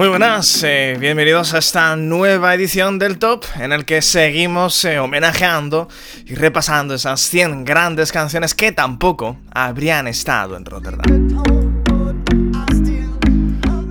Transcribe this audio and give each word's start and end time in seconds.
Muy 0.00 0.08
buenas, 0.08 0.62
eh, 0.62 0.96
bienvenidos 0.98 1.52
a 1.52 1.58
esta 1.58 1.94
nueva 1.94 2.54
edición 2.54 2.98
del 2.98 3.18
Top 3.18 3.44
en 3.56 3.70
el 3.70 3.84
que 3.84 4.00
seguimos 4.00 4.82
eh, 4.86 4.98
homenajeando 4.98 5.88
y 6.24 6.36
repasando 6.36 6.94
esas 6.94 7.20
100 7.20 7.66
grandes 7.66 8.10
canciones 8.10 8.54
que 8.54 8.72
tampoco 8.72 9.36
habrían 9.52 10.08
estado 10.08 10.56
en 10.56 10.64
Rotterdam. 10.64 11.42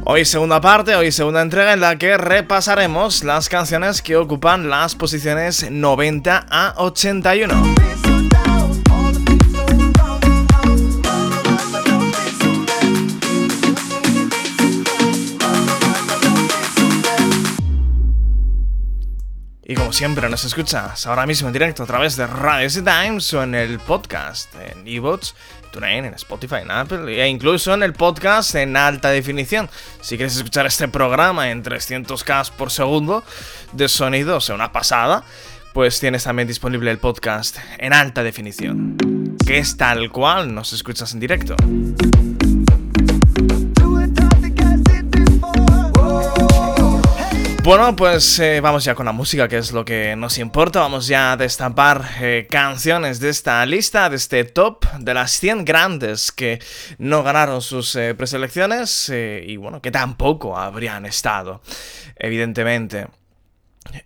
Hoy 0.04 0.26
segunda 0.26 0.60
parte, 0.60 0.96
hoy 0.96 1.12
segunda 1.12 1.44
entrega 1.44 1.74
en 1.74 1.82
la 1.82 2.00
que 2.00 2.18
repasaremos 2.18 3.24
las 3.24 3.48
canciones 3.48 4.02
que 4.02 4.16
ocupan 4.16 4.68
las 4.68 4.96
posiciones 4.96 5.70
90 5.70 6.48
a 6.50 6.74
81. 6.78 8.09
Siempre 20.00 20.30
nos 20.30 20.46
escuchas 20.46 21.06
ahora 21.08 21.26
mismo 21.26 21.50
en 21.50 21.54
directo 21.54 21.84
a 21.84 21.86
través 21.86 22.16
de 22.16 22.26
Radio 22.26 22.70
Times 22.70 23.34
o 23.34 23.44
en 23.44 23.54
el 23.54 23.80
podcast 23.80 24.50
en 24.56 24.88
eBots, 24.88 25.36
TuneIn, 25.74 26.06
en 26.06 26.14
Spotify, 26.14 26.60
en 26.62 26.72
Apple 26.72 27.22
e 27.22 27.28
incluso 27.28 27.74
en 27.74 27.84
el 27.84 27.92
podcast 27.92 28.56
en 28.56 28.78
alta 28.78 29.10
definición. 29.10 29.70
Si 30.00 30.16
quieres 30.16 30.38
escuchar 30.38 30.66
este 30.68 30.88
programa 30.88 31.52
en 31.52 31.66
300K 31.66 32.52
por 32.52 32.72
segundo 32.72 33.26
de 33.74 33.90
sonido, 33.90 34.38
o 34.38 34.40
sea, 34.40 34.56
una 34.56 34.72
pasada, 34.72 35.26
pues 35.74 36.00
tienes 36.00 36.24
también 36.24 36.48
disponible 36.48 36.92
el 36.92 36.98
podcast 36.98 37.58
en 37.78 37.92
alta 37.92 38.24
definición, 38.24 38.96
que 39.46 39.58
es 39.58 39.76
tal 39.76 40.10
cual 40.12 40.56
nos 40.56 40.72
escuchas 40.72 41.14
en 41.14 41.20
directo. 41.20 41.58
Bueno, 47.70 47.96
pues 47.96 48.40
eh, 48.40 48.62
vamos 48.62 48.84
ya 48.84 48.96
con 48.96 49.06
la 49.06 49.12
música, 49.12 49.48
que 49.48 49.60
es 49.60 49.72
lo 49.72 49.86
que 49.86 50.16
nos 50.16 50.40
importa. 50.40 50.80
Vamos 50.80 51.06
ya 51.06 51.34
a 51.34 51.38
destapar 51.38 52.04
eh, 52.20 52.48
canciones 52.50 53.20
de 53.20 53.30
esta 53.30 53.64
lista, 53.68 54.10
de 54.10 54.16
este 54.16 54.44
top, 54.44 54.88
de 54.98 55.14
las 55.14 55.34
100 55.34 55.66
grandes 55.66 56.32
que 56.32 56.60
no 56.98 57.22
ganaron 57.22 57.62
sus 57.62 57.96
eh, 57.96 58.16
preselecciones 58.16 59.10
y 59.10 59.56
bueno, 59.58 59.84
que 59.84 59.92
tampoco 59.92 60.58
habrían 60.58 61.06
estado, 61.06 61.62
evidentemente 62.16 63.06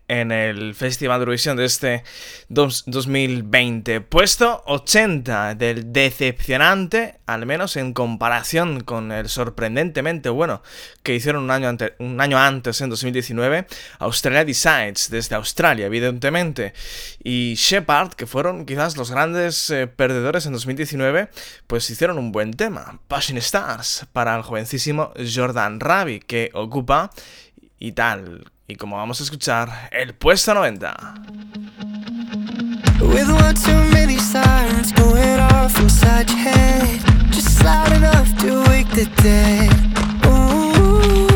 en 0.08 0.32
el 0.32 0.76
Festival 0.76 1.20
de 1.20 1.24
Eurovisión 1.24 1.58
de 1.58 1.66
este 1.66 2.04
2020. 2.50 4.02
Puesto 4.02 4.64
80 4.66 5.56
del 5.56 5.92
decepcionante, 5.92 7.20
al 7.26 7.46
menos 7.46 7.76
en 7.76 7.94
comparación 7.94 8.82
con 8.82 9.12
el 9.12 9.30
sorprendentemente 9.30 10.30
bueno 10.30 10.62
que 11.04 11.16
hicieron 11.16 11.44
un 11.44 11.52
año, 11.52 12.38
antes, 12.38 12.82
en 12.82 12.90
2019, 12.90 13.68
Australia 14.00 14.46
Decides, 14.46 15.10
desde 15.10 15.36
Australia, 15.36 15.86
evidentemente, 15.86 16.74
y 17.24 17.56
Shepard, 17.56 18.14
que 18.14 18.26
fueron 18.26 18.66
quizás 18.66 18.96
los 18.98 19.12
grandes 19.12 19.70
eh, 19.70 19.88
perdedores 19.88 20.46
en 20.46 20.54
2019, 20.54 21.30
pues 21.68 21.90
hicieron 21.90 22.18
un 22.18 22.32
buen 22.32 22.54
tema, 22.54 23.00
Passion 23.08 23.38
Stars, 23.38 24.08
para 24.14 24.36
el 24.36 24.44
jovencísimo 24.44 25.12
Jordan 25.34 25.80
Ravi, 25.80 26.20
que 26.20 26.50
ocupa 26.54 27.12
y 27.80 27.92
tal 27.92 28.53
y 28.68 28.76
como 28.76 28.98
vamos 28.98 29.20
a 29.20 29.24
escuchar, 29.24 29.90
el 29.92 30.14
puesto 30.14 30.54
90. 30.54 30.96
With 33.02 33.30
one 33.30 33.54
too 33.56 33.84
many 33.92 34.18
sirens 34.18 34.94
going 34.94 35.40
off 35.40 35.78
inside 35.80 36.30
your 36.30 36.40
head. 36.40 37.02
Just 37.32 37.64
loud 37.64 37.92
enough 37.92 38.36
to 38.40 38.64
wake 38.70 38.90
the 38.92 39.06
dead. 39.22 39.72
Ooh, 40.26 41.28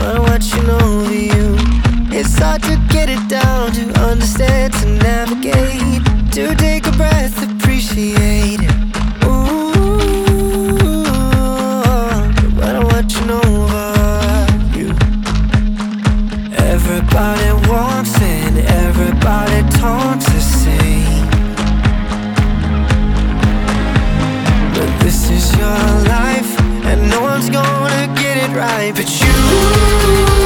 I 0.00 0.18
want 0.18 0.44
you 0.54 0.62
know 0.62 1.08
you. 1.08 1.56
It's 2.10 2.38
hard 2.38 2.62
to 2.64 2.76
get 2.88 3.08
it 3.08 3.28
down, 3.28 3.72
to 3.72 4.00
understand, 4.00 4.72
to 4.74 4.86
navigate. 4.86 6.04
To 6.32 6.54
take 6.56 6.86
a 6.86 6.92
breath, 6.92 7.42
appreciate 7.42 8.60
it 8.60 8.77
Everybody 17.10 17.68
walks 17.70 18.20
in, 18.20 18.58
everybody 18.58 19.66
talks 19.78 20.26
the 20.26 20.40
same. 20.40 21.26
But 24.74 25.00
this 25.00 25.30
is 25.30 25.56
your 25.56 26.04
life, 26.06 26.60
and 26.84 27.08
no 27.10 27.22
one's 27.22 27.48
gonna 27.48 28.14
get 28.14 28.36
it 28.36 28.54
right 28.54 28.92
but 28.94 29.08
you. 29.20 30.37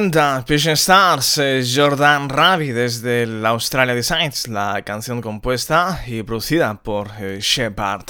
90, 0.00 0.46
Vision 0.48 0.72
Stars, 0.76 1.36
eh, 1.36 1.62
Jordan 1.62 2.30
Ravi 2.30 2.68
desde 2.72 3.24
el 3.24 3.44
Australia 3.44 3.94
Designs, 3.94 4.48
la 4.48 4.80
canción 4.80 5.20
compuesta 5.20 6.02
y 6.06 6.22
producida 6.22 6.74
por 6.82 7.10
eh, 7.20 7.38
Shepard. 7.38 8.06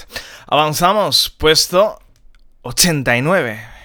Avanzamos, 0.47 1.35
puesto 1.37 1.99
89. 2.63 3.80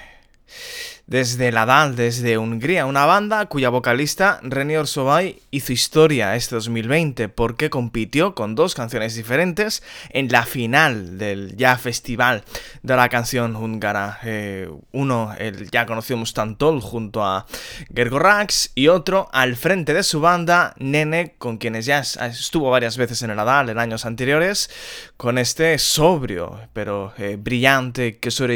Desde 1.08 1.52
la 1.52 1.66
DAL, 1.66 1.96
desde 1.96 2.38
Hungría, 2.38 2.86
una 2.86 3.06
banda 3.06 3.46
cuya 3.46 3.70
vocalista 3.70 4.40
Reni 4.42 4.76
Orsovay 4.76 5.40
hizo 5.52 5.72
historia 5.72 6.36
este 6.36 6.56
2020 6.56 7.30
porque 7.30 7.70
compitió 7.70 8.34
con 8.34 8.56
dos 8.56 8.74
canciones 8.74 9.16
diferentes 9.16 9.84
en 10.10 10.30
la 10.30 10.46
final 10.46 11.18
del 11.18 11.56
ya 11.56 11.78
festival 11.78 12.44
de 12.82 12.96
la 12.96 13.10
canción 13.10 13.56
húngara. 13.56 14.20
Eh, 14.24 14.70
uno, 14.92 15.34
el 15.38 15.70
ya 15.70 15.86
conocido 15.86 16.18
Mustantol 16.18 16.82
junto 16.82 17.24
a 17.24 17.46
Gergo 17.94 18.20
Rax 18.20 18.72
y 18.74 18.88
otro 18.88 19.30
al 19.32 19.56
frente 19.56 19.94
de 19.94 20.04
su 20.04 20.22
banda, 20.22 20.74
Nene, 20.80 21.36
con 21.38 21.58
quienes 21.58 21.86
ya 21.86 22.00
estuvo 22.00 22.72
varias 22.72 22.98
veces 22.98 23.22
en 23.22 23.30
el 23.30 23.40
Adal 23.40 23.70
en 23.70 23.78
años 23.78 24.06
anteriores, 24.06 24.70
con 25.18 25.38
este 25.38 25.78
sobrio 25.78 26.60
pero 26.74 27.14
eh, 27.18 27.38
brillante 27.40 28.18
que 28.18 28.32
suele 28.32 28.56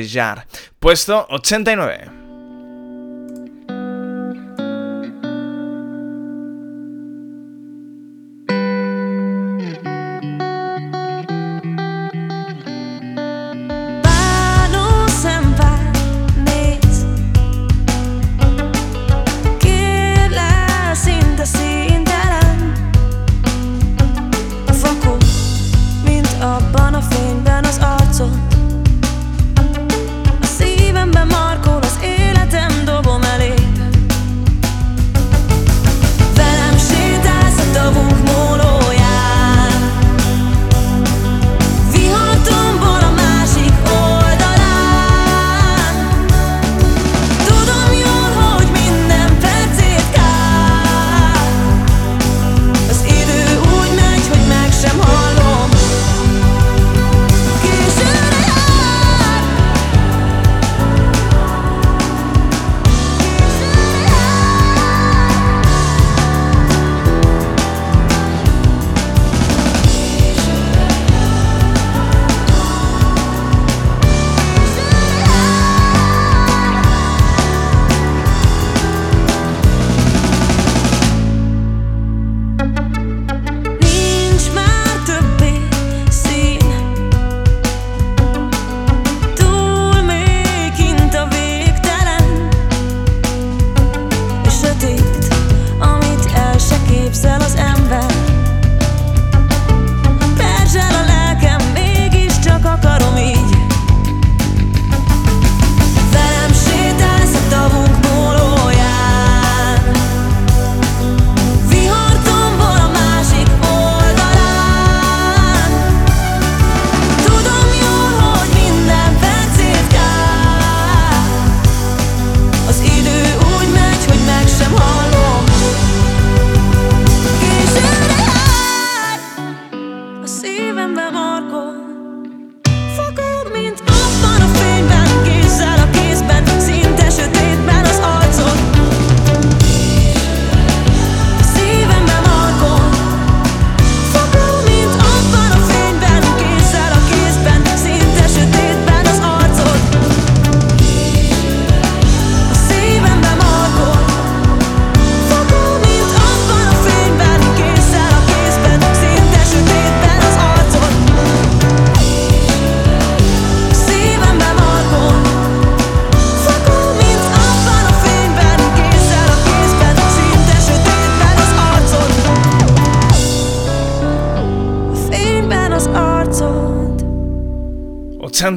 Puesto 0.79 1.27
89. 1.29 2.28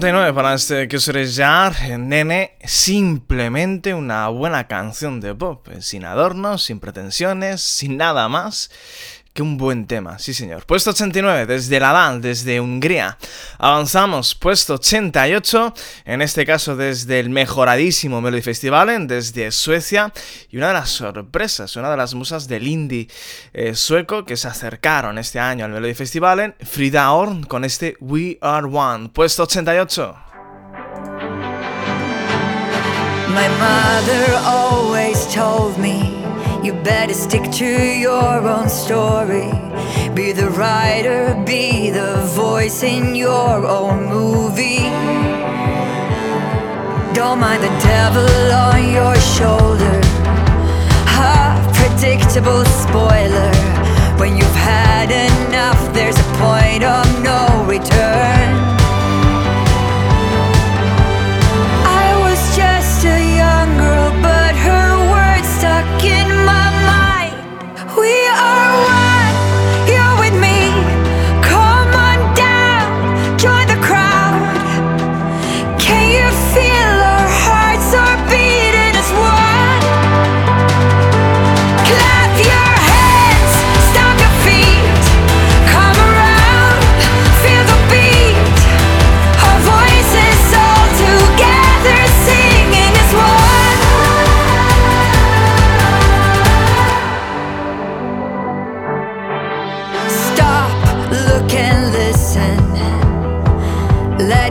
Para 0.02 0.54
este 0.54 0.88
que 0.88 0.98
ya 0.98 1.70
Nene, 1.96 2.56
simplemente 2.64 3.94
una 3.94 4.26
buena 4.30 4.66
canción 4.66 5.20
de 5.20 5.32
pop, 5.32 5.68
sin 5.78 6.04
adornos, 6.04 6.64
sin 6.64 6.80
pretensiones, 6.80 7.60
sin 7.60 7.98
nada 7.98 8.28
más. 8.28 8.72
Que 9.32 9.40
un 9.40 9.56
buen 9.56 9.86
tema, 9.86 10.18
sí 10.18 10.34
señor. 10.34 10.66
Puesto 10.66 10.90
89, 10.90 11.46
desde 11.46 11.80
la 11.80 11.92
DAN, 11.92 12.20
desde 12.20 12.60
Hungría. 12.60 13.16
Avanzamos, 13.56 14.34
puesto 14.34 14.74
88, 14.74 15.72
en 16.04 16.20
este 16.20 16.44
caso 16.44 16.76
desde 16.76 17.18
el 17.18 17.30
mejoradísimo 17.30 18.20
Melody 18.20 18.42
Festival, 18.42 19.06
desde 19.06 19.50
Suecia. 19.50 20.12
Y 20.50 20.58
una 20.58 20.68
de 20.68 20.74
las 20.74 20.90
sorpresas, 20.90 21.76
una 21.76 21.90
de 21.90 21.96
las 21.96 22.12
musas 22.12 22.46
del 22.46 22.66
indie 22.68 23.08
eh, 23.54 23.74
sueco 23.74 24.26
que 24.26 24.36
se 24.36 24.48
acercaron 24.48 25.16
este 25.16 25.40
año 25.40 25.64
al 25.64 25.70
Melody 25.70 25.94
Festival, 25.94 26.54
Frida 26.60 27.10
Horn 27.10 27.44
con 27.44 27.64
este 27.64 27.96
We 28.00 28.36
Are 28.42 28.66
One. 28.66 29.08
Puesto 29.08 29.44
88. 29.44 30.14
My 33.28 33.48
mother 33.48 34.36
always 34.44 35.26
told 35.32 35.78
me 35.78 36.21
You 36.62 36.72
better 36.74 37.12
stick 37.12 37.50
to 37.50 37.66
your 37.66 38.46
own 38.46 38.68
story. 38.68 39.50
Be 40.14 40.30
the 40.30 40.48
writer, 40.50 41.34
be 41.44 41.90
the 41.90 42.18
voice 42.36 42.84
in 42.84 43.16
your 43.16 43.66
own 43.66 44.06
movie. 44.06 44.88
Don't 47.14 47.40
mind 47.40 47.64
the 47.64 47.74
devil 47.82 48.52
on 48.52 48.92
your 48.92 49.16
shoulder. 49.16 50.00
A 51.18 51.72
predictable 51.74 52.64
spoiler. 52.64 53.52
When 54.20 54.36
you've 54.36 54.54
had 54.54 55.10
enough, 55.10 55.92
there's 55.92 56.16
a 56.16 56.28
point 56.38 56.84
of 56.84 57.22
no 57.24 57.64
return. 57.66 58.71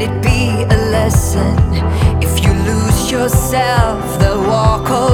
it 0.01 0.23
be 0.23 0.63
a 0.63 0.77
lesson. 0.89 1.55
If 2.21 2.43
you 2.43 2.53
lose 2.53 3.11
yourself, 3.11 4.19
the 4.19 4.33
walk 4.47 4.89
away. 4.89 5.10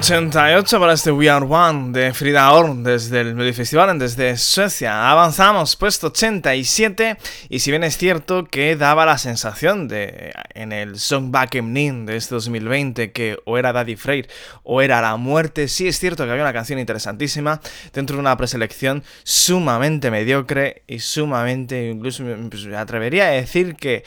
88 0.00 0.80
para 0.80 0.94
este 0.94 1.12
We 1.12 1.28
Are 1.28 1.44
One 1.44 1.92
de 1.92 2.14
Frida 2.14 2.50
Horn 2.50 2.82
desde 2.82 3.20
el 3.20 3.34
Melodifestivalen, 3.34 3.98
desde 3.98 4.38
Suecia. 4.38 5.10
Avanzamos, 5.10 5.76
puesto 5.76 6.06
87. 6.06 7.18
Y 7.50 7.58
si 7.58 7.70
bien 7.70 7.84
es 7.84 7.98
cierto 7.98 8.46
que 8.46 8.76
daba 8.76 9.04
la 9.04 9.18
sensación 9.18 9.88
de 9.88 10.32
en 10.54 10.72
el 10.72 10.98
Song 10.98 11.30
Back 11.30 11.56
in 11.56 11.74
Nin 11.74 12.06
de 12.06 12.16
este 12.16 12.34
2020 12.34 13.12
que 13.12 13.38
o 13.44 13.58
era 13.58 13.74
Daddy 13.74 13.96
Freyr 13.96 14.26
o 14.62 14.80
era 14.80 15.02
La 15.02 15.16
Muerte, 15.16 15.68
sí 15.68 15.86
es 15.86 15.98
cierto 15.98 16.24
que 16.24 16.30
había 16.30 16.44
una 16.44 16.54
canción 16.54 16.78
interesantísima 16.78 17.60
dentro 17.92 18.16
de 18.16 18.20
una 18.20 18.38
preselección 18.38 19.04
sumamente 19.22 20.10
mediocre 20.10 20.82
y 20.86 21.00
sumamente, 21.00 21.90
incluso 21.90 22.24
pues, 22.24 22.64
me 22.64 22.76
atrevería 22.76 23.26
a 23.26 23.30
decir 23.32 23.76
que, 23.76 24.02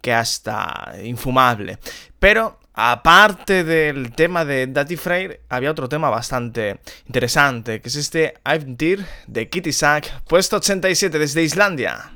que 0.00 0.12
hasta 0.12 0.94
infumable. 1.04 1.78
Pero 2.18 2.58
Aparte 2.80 3.64
del 3.64 4.12
tema 4.12 4.44
de 4.44 4.68
Daddy 4.68 4.94
Freyr, 4.94 5.40
había 5.48 5.72
otro 5.72 5.88
tema 5.88 6.10
bastante 6.10 6.78
interesante, 7.08 7.80
que 7.80 7.88
es 7.88 7.96
este 7.96 8.34
I've 8.46 8.66
Dear 8.68 9.00
de 9.26 9.48
Kitty 9.48 9.72
Sack, 9.72 10.22
puesto 10.28 10.58
87 10.58 11.18
desde 11.18 11.42
Islandia. 11.42 12.12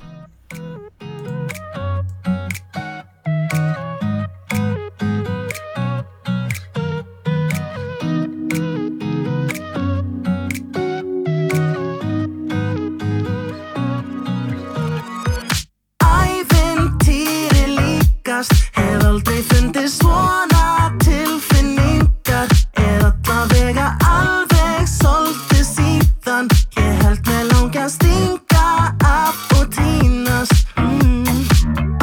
Að 27.79 27.89
stinga 27.95 28.65
af 29.07 29.37
og 29.57 29.69
tínast 29.73 30.67
mm. 30.77 31.47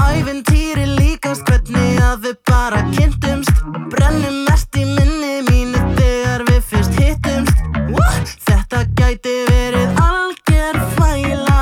Ævintýri 0.01 0.85
líkast 0.97 1.45
hvernig 1.45 1.99
að 2.01 2.23
við 2.25 2.38
bara 2.49 2.79
kynntumst. 2.95 3.61
Brennum 3.91 4.39
mest 4.47 4.79
í 4.79 4.85
minni 4.88 5.43
mínu 5.49 5.81
þegar 5.99 6.45
við 6.49 6.63
fyrst 6.71 6.97
hittumst. 6.97 7.61
What? 7.93 8.33
Þetta 8.47 8.81
gæti 8.97 9.35
verið 9.51 10.01
algjör 10.05 10.81
fæla 10.95 11.59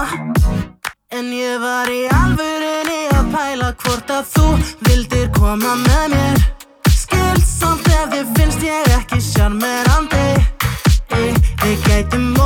En 1.12 1.34
ég 1.34 1.60
var 1.64 1.92
í 1.92 2.06
alvörinni 2.22 3.02
að 3.18 3.34
pæla 3.36 3.74
hvort 3.84 4.16
að 4.20 4.32
þú 4.36 4.48
vildir 4.88 5.28
koma 5.36 5.76
með 5.84 6.16
mér. 6.16 6.42
Skil 6.94 7.44
samt 7.44 7.92
ef 7.92 8.14
þið 8.16 8.34
finnst 8.40 8.68
ég 8.70 8.96
ekki 9.02 9.22
sjarmerandi. 9.34 10.28
Ey, 11.18 11.34
Við 11.66 11.88
gætum 11.90 12.37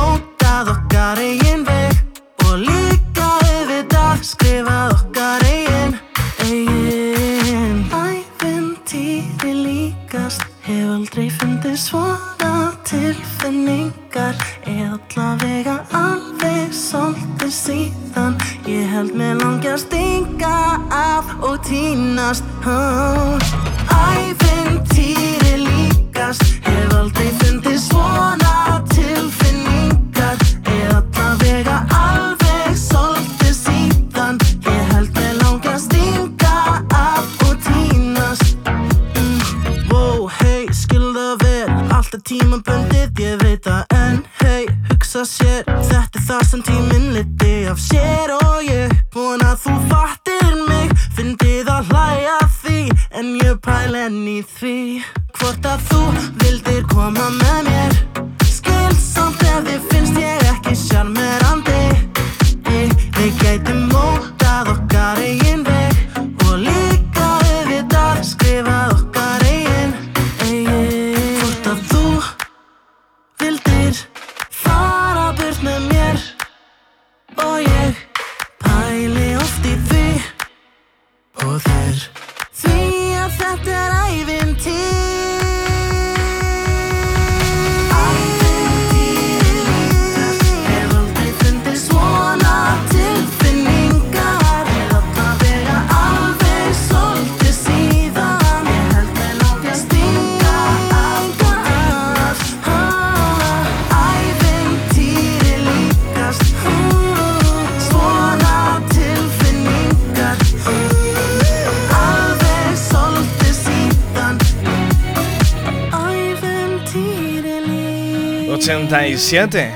87 118.92 119.72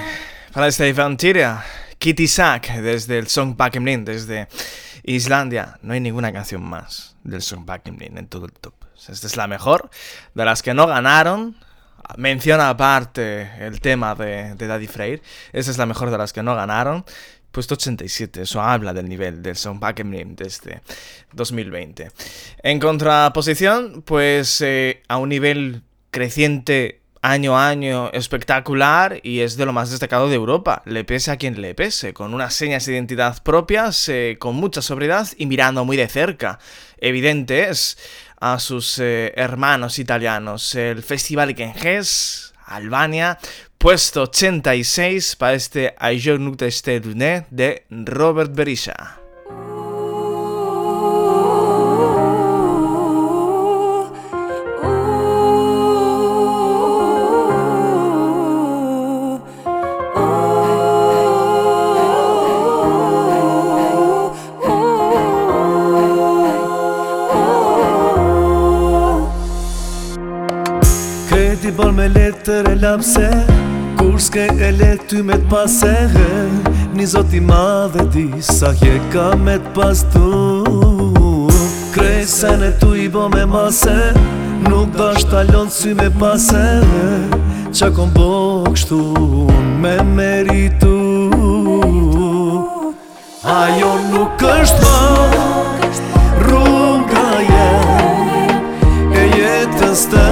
para 0.52 0.66
este 0.66 0.86
Infantiria. 0.90 1.64
Kitty 1.96 2.28
Sack 2.28 2.74
desde 2.82 3.18
el 3.18 3.28
Song 3.28 3.56
Back 3.56 3.80
desde 3.80 4.46
Islandia. 5.04 5.78
No 5.80 5.94
hay 5.94 6.00
ninguna 6.00 6.34
canción 6.34 6.62
más 6.62 7.16
del 7.24 7.40
Song 7.40 7.64
Back 7.64 7.86
en 7.86 8.26
todo 8.26 8.44
el 8.44 8.52
top. 8.52 8.74
Esta 9.08 9.26
es 9.26 9.38
la 9.38 9.46
mejor. 9.46 9.88
De 10.34 10.44
las 10.44 10.62
que 10.62 10.74
no 10.74 10.86
ganaron, 10.86 11.56
menciona 12.18 12.68
aparte 12.68 13.50
el 13.58 13.80
tema 13.80 14.14
de, 14.14 14.54
Daddy 14.54 14.86
Freyr. 14.86 15.22
Esta 15.50 15.70
es 15.70 15.78
la 15.78 15.86
mejor 15.86 16.10
de 16.10 16.18
las 16.18 16.34
que 16.34 16.42
no 16.42 16.54
ganaron. 16.54 17.02
Puesto 17.52 17.72
87, 17.72 18.42
eso 18.42 18.60
habla 18.60 18.92
del 18.92 19.08
nivel 19.08 19.42
del 19.42 19.56
Song 19.56 19.80
Back 19.80 20.04
desde 20.04 20.82
2020. 21.32 22.10
En 22.62 22.78
contraposición, 22.78 24.02
pues 24.02 24.60
eh, 24.60 25.02
a 25.08 25.16
un 25.16 25.30
nivel 25.30 25.84
creciente 26.10 27.00
año 27.32 27.58
a 27.58 27.68
año 27.68 28.10
espectacular 28.12 29.20
y 29.22 29.40
es 29.40 29.56
de 29.56 29.66
lo 29.66 29.72
más 29.72 29.90
destacado 29.90 30.28
de 30.28 30.36
Europa, 30.36 30.82
le 30.84 31.04
pese 31.04 31.30
a 31.30 31.36
quien 31.36 31.60
le 31.60 31.74
pese, 31.74 32.14
con 32.14 32.34
unas 32.34 32.54
señas 32.54 32.86
de 32.86 32.92
identidad 32.92 33.42
propias, 33.42 34.08
eh, 34.08 34.36
con 34.38 34.54
mucha 34.56 34.80
sobriedad 34.82 35.26
y 35.36 35.46
mirando 35.46 35.84
muy 35.84 35.96
de 35.96 36.08
cerca. 36.08 36.58
Evidente 36.98 37.68
es 37.68 37.98
a 38.40 38.58
sus 38.58 38.98
eh, 38.98 39.32
hermanos 39.36 39.98
italianos. 39.98 40.74
El 40.74 41.02
Festival 41.02 41.54
Genges, 41.54 42.54
Albania, 42.64 43.38
puesto 43.78 44.22
86 44.22 45.36
para 45.36 45.54
este 45.54 45.94
Aïe 45.98 46.38
nous 46.38 46.56
de 46.56 47.84
Robert 47.90 48.54
Berisha. 48.54 49.25
Me 72.46 72.52
letër 72.52 72.72
e 72.72 72.74
lapse 72.80 73.28
Kur 73.98 74.18
s'ke 74.20 74.46
e 74.46 74.70
letë 74.78 75.06
ty 75.08 75.22
me 75.22 75.34
t'pase 75.34 75.94
Një 76.94 77.06
zot 77.06 77.32
i 77.34 77.40
madhe 77.40 78.06
di 78.12 78.26
sa 78.40 78.72
je 78.72 79.00
ka 79.12 79.34
me 79.36 79.58
t'pas 79.58 80.04
tu 80.12 80.28
Krej 81.94 82.26
sen 82.26 82.62
e 82.62 82.70
tu 82.80 82.94
i 82.94 83.08
bo 83.08 83.28
me 83.28 83.44
mase 83.46 84.12
Nuk 84.68 84.94
da 84.96 85.14
shtalon 85.18 85.70
sy 85.70 85.94
me 85.94 86.08
pase 86.20 86.64
Qa 87.76 87.90
kom 87.90 88.10
bo 88.14 88.64
kështu 88.72 89.00
me 89.82 89.96
meritu. 90.16 90.96
Ajo 93.44 93.92
nuk 94.12 94.40
është 94.40 94.80
ma 94.82 94.98
Rruga 96.46 97.28
jem 97.50 99.12
E 99.12 99.28
jetës 99.34 100.08
të 100.14 100.25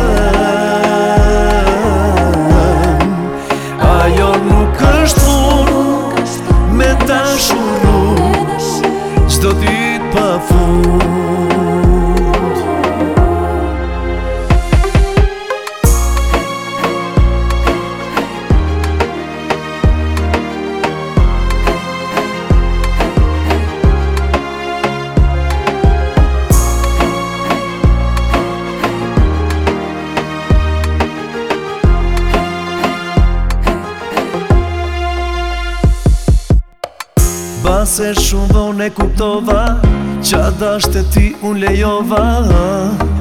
shumë 38.75 38.91
dhone 38.91 38.91
kuptova 38.91 39.81
Qa 40.25 40.51
dasht 40.59 40.97
e 40.97 41.03
ti 41.13 41.35
unë 41.43 41.61
lejova. 41.61 42.25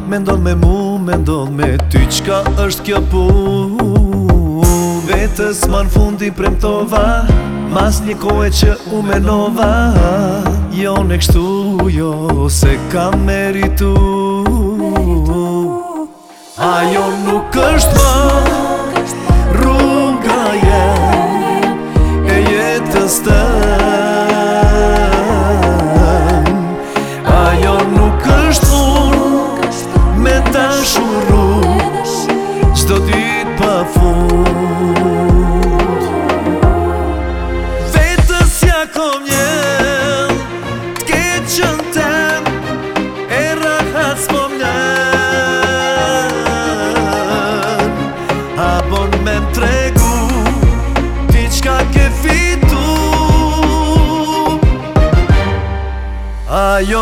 Mendo 0.08 0.38
me 0.38 0.56
mu, 0.56 0.98
mendo 0.98 1.46
me 1.46 1.78
ty 1.92 2.08
Qka 2.08 2.44
është 2.58 2.84
kjo 2.84 3.02
pu? 3.12 3.24
Vetës 5.08 5.68
ma 5.70 5.84
në 5.84 5.90
fundi 5.92 6.32
premtova 6.32 7.26
Mas 7.70 8.02
një 8.02 8.18
kohë 8.22 8.50
që 8.50 8.78
u 8.94 9.02
menova. 9.02 9.94
Jo 10.74 10.96
në 11.04 11.20
kështu, 11.22 11.90
jo 11.92 12.50
se 12.50 12.78
kam 12.92 13.26
meritu. 13.26 13.94
Ajo 16.58 17.06
nuk 17.26 17.54
është 17.58 17.98
ma 17.98 18.33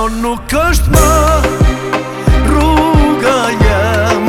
Nuk 0.02 0.50
është 0.50 0.90
më 0.96 1.10
rruga 2.48 3.36
jem 3.54 4.24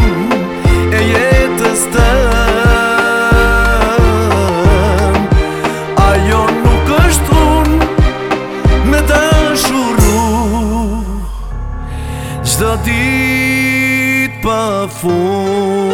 e 0.93 1.01
jetës 1.01 1.85
të 1.95 2.09
Ajo 6.05 6.43
nuk 6.59 6.93
është 6.99 7.39
unë 7.47 7.79
me 8.93 9.01
të 9.09 9.23
shuru 9.65 10.21
Gjdo 12.45 12.77
dit 12.85 14.39
pa 14.45 14.61
fund. 15.01 15.93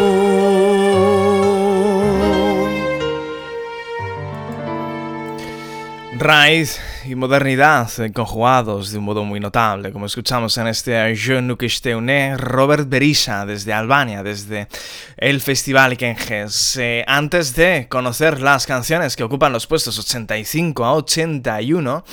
Rise 6.18 6.87
y 7.08 7.14
modernidad 7.14 7.90
conjugados 8.12 8.92
de 8.92 8.98
un 8.98 9.04
modo 9.04 9.24
muy 9.24 9.40
notable, 9.40 9.92
como 9.92 10.06
escuchamos 10.06 10.58
en 10.58 10.66
este 10.66 11.16
Je 11.16 11.40
ne 11.40 11.56
que 11.56 12.34
Robert 12.36 12.88
Berisha 12.88 13.46
desde 13.46 13.72
Albania, 13.72 14.22
desde 14.22 14.68
el 15.16 15.40
Festival 15.40 15.96
Kenges. 15.96 16.76
Eh, 16.76 17.04
antes 17.06 17.54
de 17.56 17.86
conocer 17.88 18.40
las 18.40 18.66
canciones 18.66 19.16
que 19.16 19.24
ocupan 19.24 19.52
los 19.52 19.66
puestos 19.66 19.98
85 19.98 20.84
a 20.84 20.94
81, 20.94 22.04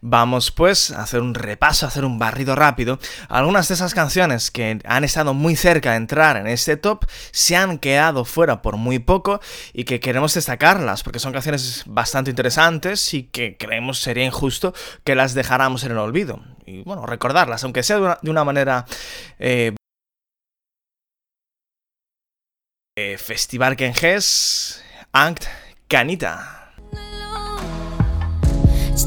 vamos 0.00 0.50
pues 0.50 0.92
a 0.92 1.02
hacer 1.02 1.20
un 1.20 1.34
repaso, 1.34 1.84
a 1.84 1.88
hacer 1.88 2.04
un 2.04 2.18
barrido 2.18 2.54
rápido. 2.54 2.98
Algunas 3.28 3.68
de 3.68 3.74
esas 3.74 3.92
canciones 3.92 4.50
que 4.50 4.78
han 4.84 5.04
estado 5.04 5.34
muy 5.34 5.56
cerca 5.56 5.90
de 5.90 5.98
entrar 5.98 6.36
en 6.36 6.46
este 6.46 6.76
top 6.76 7.04
se 7.32 7.56
han 7.56 7.78
quedado 7.78 8.24
fuera 8.24 8.62
por 8.62 8.76
muy 8.76 8.98
poco 8.98 9.40
y 9.72 9.84
que 9.84 10.00
queremos 10.00 10.34
destacarlas 10.34 11.02
porque 11.02 11.18
son 11.18 11.32
canciones 11.32 11.82
bastante 11.86 12.30
interesantes 12.30 13.12
y 13.12 13.24
que 13.24 13.56
creemos 13.58 14.00
sería 14.00 14.24
injusto 14.24 14.37
que 15.04 15.14
las 15.14 15.34
dejáramos 15.34 15.84
en 15.84 15.92
el 15.92 15.98
olvido. 15.98 16.40
Y 16.66 16.82
bueno, 16.82 17.06
recordarlas, 17.06 17.64
aunque 17.64 17.82
sea 17.82 18.18
de 18.22 18.30
una, 18.30 18.44
manera... 18.44 18.84
Eh, 19.38 19.74
eh, 22.96 23.16
Festival 23.16 23.76
Kenges, 23.76 24.82
Ankt 25.12 25.44
Kanita. 25.86 26.74
Si 28.96 29.06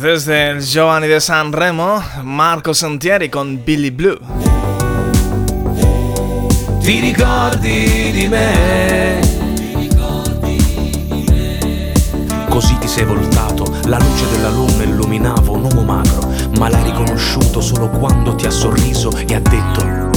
Desde 0.00 0.48
el 0.48 0.60
Giovanni 0.60 1.08
de 1.08 1.20
San 1.20 1.52
Remo, 1.52 2.02
Marco 2.22 2.72
Santieri 2.72 3.28
con 3.28 3.62
Billy 3.62 3.90
Blue. 3.90 4.18
Ti 6.80 7.00
ricordi 7.00 8.10
di 8.10 8.26
me? 8.26 9.20
Così 12.48 12.78
ti 12.78 12.88
sei 12.88 13.04
voltato, 13.04 13.70
la 13.84 13.98
luce 13.98 14.26
della 14.30 14.48
luna 14.48 14.84
illuminava 14.84 15.50
un 15.50 15.64
uomo 15.64 15.82
magro, 15.82 16.32
ma 16.56 16.70
l'hai 16.70 16.84
riconosciuto 16.84 17.60
solo 17.60 17.90
quando 17.90 18.34
ti 18.34 18.46
ha 18.46 18.50
sorriso 18.50 19.14
e 19.14 19.34
ha 19.34 19.40
detto 19.40 20.10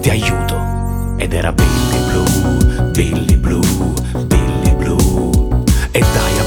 ti 0.00 0.10
aiuto. 0.10 1.14
Ed 1.16 1.32
era 1.32 1.50
Billy 1.50 1.98
Blue, 2.08 2.90
Billy 2.92 3.36
Blue, 3.36 3.94
Billy 4.26 4.74
Blue. 4.76 5.62
E 5.92 6.00
dai 6.00 6.39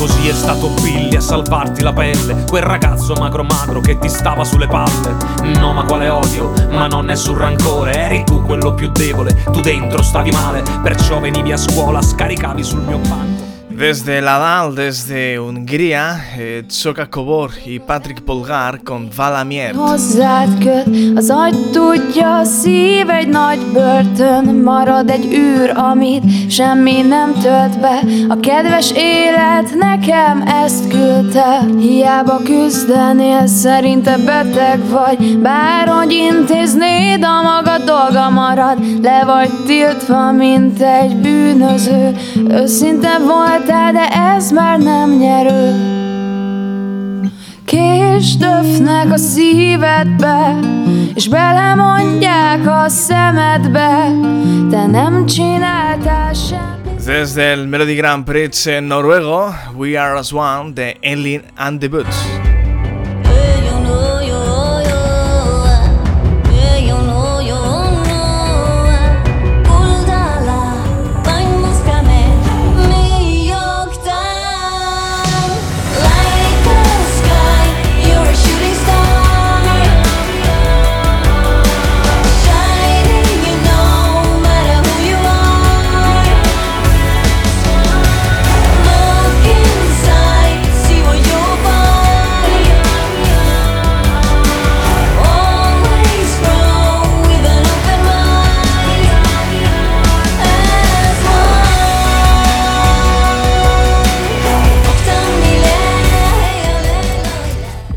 così 0.00 0.28
è 0.28 0.32
stato 0.32 0.68
Billy 0.80 1.14
a 1.14 1.20
salvarti 1.20 1.82
la 1.82 1.92
pelle, 1.92 2.46
quel 2.48 2.62
ragazzo 2.62 3.12
magro 3.16 3.44
magro 3.44 3.80
che 3.80 3.98
ti 3.98 4.08
stava 4.08 4.44
sulle 4.44 4.66
palle. 4.66 5.14
No, 5.58 5.74
ma 5.74 5.84
quale 5.84 6.08
odio, 6.08 6.54
ma 6.70 6.86
non 6.86 7.04
nessun 7.04 7.36
rancore, 7.36 7.92
eri 7.92 8.24
tu 8.24 8.40
quello 8.40 8.72
più 8.72 8.88
debole, 8.90 9.34
tu 9.52 9.60
dentro 9.60 10.00
stavi 10.00 10.30
male, 10.30 10.62
perciò 10.82 11.20
venivi 11.20 11.52
a 11.52 11.58
scuola, 11.58 12.00
scaricavi 12.00 12.64
sul 12.64 12.80
mio 12.80 12.96
banco. 12.96 13.49
Desde 13.80 14.20
la 14.20 14.36
DAL, 14.36 14.74
desde 14.74 15.38
Hungría, 15.38 16.22
eh, 16.36 16.64
Tsoka 16.68 17.08
Kobor 17.08 17.50
y 17.64 17.78
Patrick 17.78 18.20
Polgar 18.20 18.82
con 18.84 19.08
Valamier. 19.16 19.74
Hozzád 19.74 20.58
köt, 20.58 21.16
az 21.16 21.30
agy 21.30 21.56
tudja, 21.72 22.38
a 22.38 22.44
szív 22.44 23.10
egy 23.10 23.28
nagy 23.28 23.58
börtön 23.72 24.44
Marad 24.44 25.10
egy 25.10 25.34
űr, 25.34 25.70
amit 25.76 26.50
semmi 26.50 27.02
nem 27.02 27.32
tölt 27.32 27.80
be. 27.80 28.00
A 28.28 28.40
kedves 28.40 28.92
élet 28.96 29.74
nekem 29.74 30.42
ezt 30.64 30.88
küldte 30.88 31.64
Hiába 31.78 32.36
küzdenél, 32.44 33.46
szerinte 33.46 34.16
beteg 34.16 34.88
vagy. 34.88 35.38
Bárhogy 35.38 36.12
intéznéd, 36.12 37.24
a 37.24 37.42
maga 37.42 37.78
dolga 37.78 38.30
marad. 38.30 39.02
Le 39.02 39.24
vagy 39.24 39.50
tiltva, 39.66 40.32
mint 40.32 40.82
egy 40.82 41.16
bűnöző. 41.16 42.16
Őszinte 42.48 43.18
voltál, 43.70 43.92
de 43.92 44.08
ez 44.08 44.50
már 44.50 44.78
nem 44.78 45.16
nyerő. 45.16 45.74
Kést 47.64 48.38
döfnek 48.38 49.12
a 49.12 49.16
szívedbe 49.16 50.58
És 51.14 51.28
belemondják 51.28 52.66
a 52.66 52.88
szemedbe. 52.88 54.12
Te 54.70 54.86
nem 54.86 55.26
csináltál 55.26 56.32
semmit. 56.32 57.04
Desde 57.04 57.42
el 57.42 57.66
Melody 57.66 57.94
Grand 57.94 58.24
Prix 58.24 58.66
eh, 58.66 58.80
noruego, 58.80 59.44
We 59.76 60.02
Are 60.02 60.18
As 60.18 60.32
One 60.32 60.70
de 60.74 60.96
Elin 61.00 61.42
and 61.56 61.78
the 61.78 61.88
Boots. 61.88 62.49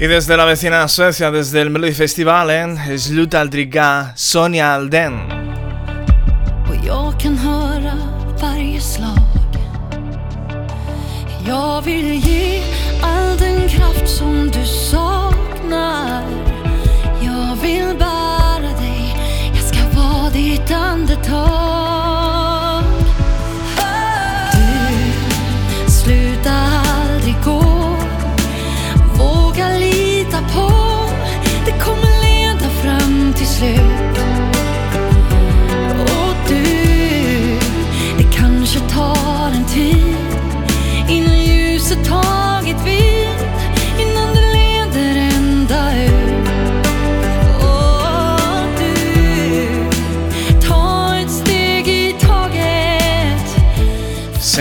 Y 0.03 0.07
desde 0.07 0.35
la 0.35 0.43
vecina 0.43 0.85
Suecia, 0.89 1.31
desde 1.31 1.61
el 1.61 1.69
Melody 1.69 1.93
Festivalen, 1.93 2.77
Sluta 2.99 3.39
Aldriga, 3.39 4.11
Sonja 4.15 4.73
Alden. 4.73 5.13
Och 6.67 6.75
jag 6.85 7.19
kan 7.19 7.37
höra 7.37 7.93
varje 8.41 8.81
slag. 8.81 9.17
Jag 11.47 11.81
vill 11.81 12.13
ge 12.13 12.61
all 13.01 13.37
den 13.37 13.69
kraft 13.69 14.09
som 14.09 14.51
du 14.51 14.65
saknar. 14.65 16.23
Jag 17.21 17.55
vill 17.61 17.97
bära 17.97 18.79
dig. 18.79 19.15
Jag 19.55 19.63
ska 19.63 19.99
vara 20.01 20.29
ditt 20.29 20.71
andetag. 20.71 21.72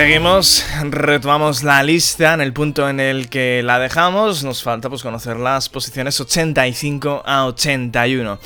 Seguimos, 0.02 0.66
retomamos 0.90 1.62
la 1.62 1.80
lista 1.84 2.34
en 2.34 2.40
el 2.40 2.52
punto 2.52 2.88
en 2.88 2.98
el 2.98 3.28
que 3.28 3.62
la 3.62 3.78
dejamos. 3.78 4.42
Nos 4.42 4.60
falta 4.60 4.88
pues 4.88 5.00
conocer 5.00 5.36
las 5.36 5.68
posiciones 5.68 6.20
85 6.20 7.22
a 7.24 7.46
81. 7.46 8.40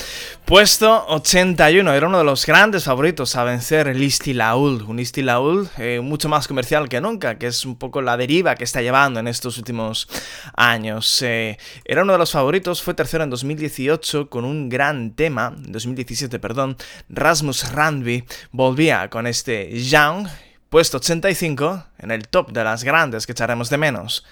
Puesto 0.45 1.07
81, 1.09 1.95
era 1.95 2.09
uno 2.09 2.19
de 2.19 2.25
los 2.25 2.45
grandes 2.45 2.85
favoritos 2.85 3.37
a 3.37 3.45
vencer 3.45 3.88
el 3.88 4.03
Isti 4.03 4.35
Laul. 4.35 4.83
Un 4.83 4.99
Isti 4.99 5.23
Laul 5.23 5.66
eh, 5.79 6.01
mucho 6.03 6.29
más 6.29 6.47
comercial 6.47 6.90
que 6.90 7.01
nunca, 7.01 7.38
que 7.38 7.47
es 7.47 7.64
un 7.64 7.77
poco 7.77 8.03
la 8.03 8.19
deriva 8.19 8.55
que 8.55 8.64
está 8.64 8.83
llevando 8.83 9.19
en 9.19 9.27
estos 9.27 9.57
últimos 9.57 10.09
años. 10.55 11.23
Eh, 11.23 11.57
era 11.87 12.03
uno 12.03 12.12
de 12.12 12.19
los 12.19 12.33
favoritos, 12.33 12.83
fue 12.83 12.92
tercero 12.92 13.25
en 13.25 13.31
2018 13.31 14.29
con 14.29 14.45
un 14.45 14.69
gran 14.69 15.12
tema, 15.12 15.55
en 15.57 15.73
2017, 15.73 16.38
perdón. 16.38 16.77
Rasmus 17.09 17.73
Randby 17.73 18.25
volvía 18.53 19.09
con 19.09 19.27
este 19.27 19.83
Young, 19.83 20.29
puesto 20.68 20.98
85 20.98 21.85
en 21.98 22.11
el 22.11 22.29
top 22.29 22.52
de 22.52 22.64
las 22.64 22.85
grandes 22.85 23.26
que 23.26 23.33
echaremos 23.33 23.70
de 23.70 23.79
menos. 23.79 24.24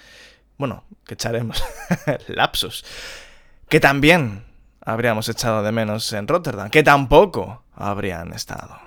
Bueno, 0.57 0.83
que 1.05 1.15
echaremos 1.15 1.63
lapsus. 2.27 2.85
Que 3.69 3.79
también 3.79 4.45
habríamos 4.81 5.27
echado 5.29 5.63
de 5.63 5.71
menos 5.71 6.11
en 6.13 6.27
Rotterdam, 6.27 6.69
que 6.69 6.83
tampoco 6.83 7.63
habrían 7.75 8.33
estado. 8.33 8.79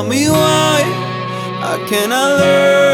Tell 0.00 0.08
me 0.08 0.30
why. 0.30 0.80
I 1.62 1.78
cannot 1.86 2.40
learn 2.40 2.89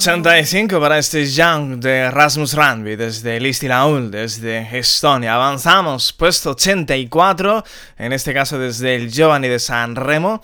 85 0.00 0.80
para 0.80 0.96
este 0.96 1.26
Young 1.26 1.78
de 1.78 2.10
Rasmus 2.10 2.54
Ranby 2.54 2.96
desde 2.96 3.38
Listi 3.38 3.68
Laul, 3.68 4.10
desde 4.10 4.66
Estonia. 4.78 5.34
Avanzamos, 5.34 6.14
puesto 6.14 6.52
84, 6.52 7.62
en 7.98 8.14
este 8.14 8.32
caso 8.32 8.58
desde 8.58 8.94
el 8.94 9.12
Giovanni 9.12 9.48
de 9.48 9.58
San 9.58 9.94
Remo. 9.94 10.42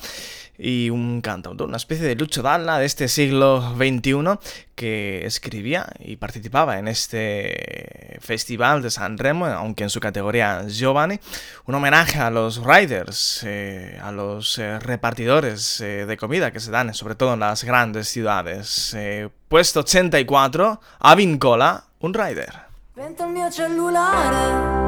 Y 0.59 0.91
un 0.91 1.21
cantautor, 1.21 1.69
una 1.69 1.77
especie 1.77 2.07
de 2.07 2.15
Lucho 2.15 2.43
Dalla 2.43 2.79
de 2.79 2.87
este 2.87 3.09
siglo 3.09 3.75
XXI 3.77 4.39
que 4.75 5.27
escribía 5.27 5.87
y 5.99 6.17
participaba 6.17 6.79
en 6.79 6.89
este 6.89 8.19
festival 8.21 8.83
de 8.83 8.91
San 8.91 9.19
Remo, 9.19 9.47
aunque 9.47 9.85
en 9.85 9.91
su 9.91 10.01
categoría 10.01 10.65
Giovanni, 10.69 11.19
un 11.67 11.75
homenaje 11.75 12.19
a 12.19 12.31
los 12.31 12.63
riders, 12.63 13.43
eh, 13.45 13.99
a 14.03 14.13
los 14.13 14.59
eh, 14.59 14.79
repartidores 14.79 15.81
eh, 15.81 16.07
de 16.07 16.17
comida 16.17 16.51
que 16.51 16.61
se 16.61 16.71
dan 16.71 16.93
sobre 16.95 17.15
todo 17.15 17.35
en 17.35 17.41
las 17.41 17.65
grandes 17.65 18.09
ciudades. 18.09 18.95
Eh, 18.95 19.29
puesto 19.49 19.81
84, 19.81 20.81
a 20.99 21.15
Vincola, 21.15 21.85
un 22.01 22.15
rider. 22.15 22.67
Spento 22.93 23.25
il 23.25 23.31
mio 23.31 23.51
cellulare. 23.51 24.85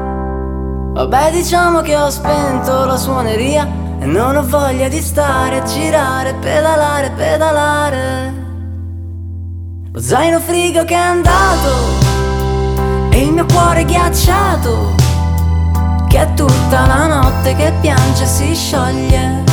Vabbè, 0.93 1.31
diciamo 1.31 1.81
che 1.81 1.95
ho 1.95 2.09
spento 2.09 2.85
la 2.85 2.97
suoneria 2.97 3.88
e 3.99 4.05
non 4.05 4.37
ho 4.37 4.47
voglia 4.47 4.87
di 4.87 5.01
stare 5.01 5.59
a 5.59 5.63
girare, 5.63 6.33
pedalare, 6.35 7.11
pedalare. 7.11 8.33
Lo 9.91 9.99
zaino 9.99 10.39
frigo 10.39 10.85
che 10.85 10.93
è 10.93 10.97
andato 10.97 11.69
e 13.09 13.21
il 13.21 13.33
mio 13.33 13.45
cuore 13.45 13.83
ghiacciato 13.83 14.95
che 16.07 16.21
è 16.21 16.33
tutta 16.33 16.85
la 16.85 17.07
notte 17.07 17.55
che 17.55 17.73
piange 17.81 18.23
e 18.23 18.25
si 18.25 18.55
scioglie. 18.55 19.43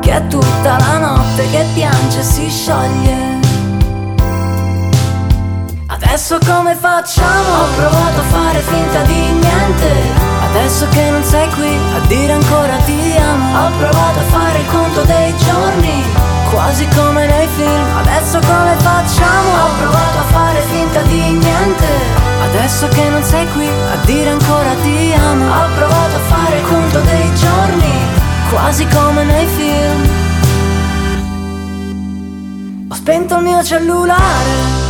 Che 0.00 0.12
è 0.12 0.26
tutta 0.26 0.78
la 0.78 0.98
notte 0.98 1.48
che 1.50 1.64
piange 1.74 2.18
e 2.18 2.22
si 2.22 2.50
scioglie. 2.50 3.40
Adesso 5.86 6.38
come 6.44 6.74
facciamo? 6.74 7.62
Ho 7.62 7.66
provato 7.76 8.20
a 8.20 8.24
fare 8.24 8.58
finta 8.58 9.02
di 9.02 9.14
niente 9.14 10.23
Adesso 10.54 10.86
che 10.90 11.10
non 11.10 11.24
sei 11.24 11.48
qui 11.50 11.66
a 11.66 12.06
dire 12.06 12.32
ancora 12.32 12.76
ti 12.86 13.16
amo 13.18 13.58
Ho 13.58 13.70
provato 13.76 14.18
a 14.20 14.22
fare 14.22 14.60
il 14.60 14.66
conto 14.66 15.02
dei 15.02 15.36
giorni 15.36 16.04
Quasi 16.48 16.86
come 16.94 17.26
nei 17.26 17.48
film. 17.48 17.96
Adesso 17.96 18.38
come 18.38 18.76
facciamo? 18.78 19.48
Ho 19.64 19.68
provato 19.80 20.18
a 20.18 20.22
fare 20.30 20.60
finta 20.70 21.00
di 21.02 21.18
niente. 21.18 21.86
Adesso 22.44 22.86
che 22.86 23.08
non 23.08 23.24
sei 23.24 23.50
qui 23.50 23.66
a 23.66 23.96
dire 24.04 24.30
ancora 24.30 24.70
ti 24.80 25.12
amo 25.18 25.44
Ho 25.44 25.68
provato 25.74 26.14
a 26.14 26.20
fare 26.20 26.58
il 26.58 26.66
conto 26.68 27.00
dei 27.00 27.34
giorni 27.34 27.92
Quasi 28.50 28.86
come 28.86 29.24
nei 29.24 29.46
film. 29.46 30.08
Ho 32.90 32.94
spento 32.94 33.38
il 33.38 33.42
mio 33.42 33.64
cellulare. 33.64 34.82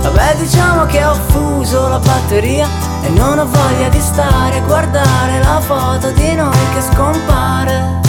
Vabbè 0.00 0.36
diciamo 0.36 0.86
che 0.86 1.04
ho 1.04 1.14
fuso 1.28 1.86
la 1.88 1.98
batteria 1.98 2.93
E 3.04 3.08
non 3.10 3.38
ho 3.38 3.46
voglia 3.46 3.90
di 3.90 4.00
stare 4.00 4.56
a 4.56 4.60
guardare 4.62 5.38
la 5.42 5.60
foto 5.60 6.10
di 6.12 6.34
noi 6.34 6.56
che 6.72 6.80
scompare. 6.80 8.00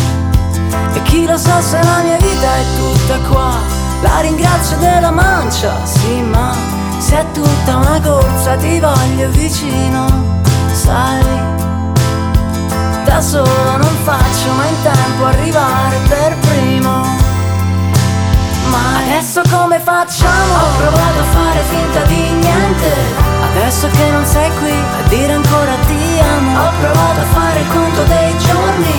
E 0.93 1.01
chi 1.03 1.27
lo 1.27 1.38
sa 1.38 1.60
se 1.62 1.84
la 1.84 2.01
mia 2.01 2.15
vita 2.15 2.55
è 2.55 2.63
tutta 2.77 3.17
qua. 3.29 3.51
La 4.01 4.21
ringrazio 4.21 4.77
della 4.77 5.12
mancia, 5.12 5.86
sì 5.86 6.21
ma 6.21 6.53
Se 6.99 7.19
è 7.19 7.25
tutta 7.34 7.75
una 7.75 7.99
corsa 7.99 8.55
ti 8.55 8.79
voglio 8.79 9.29
vicino, 9.31 10.05
sai. 10.71 11.23
Da 13.03 13.19
solo 13.19 13.77
non 13.77 13.95
faccio 14.03 14.51
mai 14.55 14.69
in 14.69 14.81
tempo 14.81 15.25
arrivare 15.25 15.97
per 16.08 16.38
primo. 16.39 17.03
Ma 18.69 18.97
adesso 19.03 19.41
come 19.51 19.77
facciamo? 19.79 20.53
Ho 20.53 20.77
provato 20.77 21.19
a 21.19 21.23
fare 21.34 21.62
finta 21.69 22.01
di 22.05 22.31
niente 22.31 23.24
Adesso 23.65 23.88
che 23.97 24.12
non 24.12 24.23
sei 24.28 24.51
qui 24.62 24.69
a 24.69 25.08
dire 25.10 25.34
ancora 25.34 25.73
ti 25.88 26.19
amo 26.21 26.54
Ho 26.54 26.71
provato 26.80 27.19
a 27.19 27.25
fare 27.34 27.62
il 27.62 27.67
conto 27.73 28.04
dei 28.04 28.38
giorni 28.38 28.93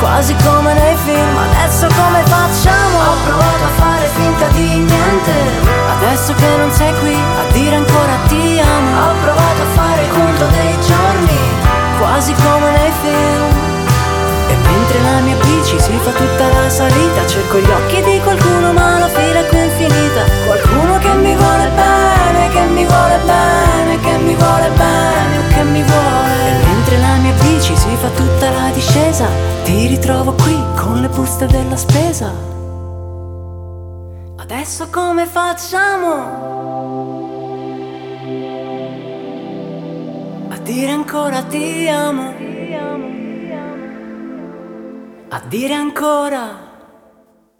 Quasi 0.00 0.34
come 0.42 0.74
nei 0.74 0.96
film. 1.04 1.36
Adesso 1.38 1.86
come 1.86 2.20
facciamo? 2.26 2.96
Ho 3.06 3.16
provato 3.22 3.62
a 3.62 3.72
fare 3.78 4.06
finta 4.18 4.48
di 4.48 4.66
niente. 4.82 5.34
Adesso 5.94 6.34
che 6.34 6.56
non 6.56 6.72
sei 6.72 6.92
qui 6.98 7.14
a 7.14 7.52
dire 7.52 7.76
ancora 7.76 8.18
ti 8.26 8.58
amo 8.58 8.90
Ho 8.98 9.14
provato 9.22 9.62
a 9.62 9.70
fare 9.78 10.02
il 10.02 10.08
conto 10.10 10.46
dei 10.58 10.74
giorni 10.82 11.38
Quasi 12.00 12.34
come 12.34 12.70
nei 12.72 12.92
film. 13.02 13.46
E 14.50 14.54
mentre 14.56 15.02
la 15.02 15.20
mia 15.20 15.36
bici 15.36 15.78
si 15.78 15.96
fa 16.02 16.10
tutta 16.10 16.48
la 16.48 16.68
salita 16.68 17.24
Cerco 17.28 17.58
gli 17.58 17.70
occhi 17.70 18.02
di 18.02 18.18
qualcuno 18.24 18.72
ma 18.72 18.98
la 18.98 19.08
fila 19.08 19.38
è 19.38 19.46
qui 19.46 19.62
infinita. 19.62 20.24
Qualcuno 20.46 20.98
che 20.98 21.14
mi 21.14 21.36
vuole 21.36 21.70
bene, 21.76 22.19
che 22.50 22.60
mi 22.66 22.84
vuole 22.84 23.18
bene, 23.24 24.00
che 24.00 24.18
mi 24.18 24.34
vuole 24.34 24.70
bene 24.70 25.38
o 25.38 25.48
che 25.48 25.62
mi 25.64 25.82
vuole 25.82 26.48
E 26.48 26.64
mentre 26.64 26.98
la 26.98 27.14
mia 27.16 27.32
bici 27.42 27.76
si 27.76 27.96
fa 27.96 28.08
tutta 28.08 28.50
la 28.50 28.70
discesa 28.72 29.26
Ti 29.64 29.86
ritrovo 29.86 30.32
qui 30.32 30.56
con 30.76 31.00
le 31.00 31.08
buste 31.08 31.46
della 31.46 31.76
spesa 31.76 32.32
Adesso 34.36 34.88
come 34.90 35.26
facciamo? 35.26 36.08
A 40.50 40.58
dire 40.58 40.90
ancora 40.90 41.42
ti 41.42 41.88
amo 41.88 42.40
a 45.32 45.40
dire 45.46 45.74
ancora. 45.74 46.42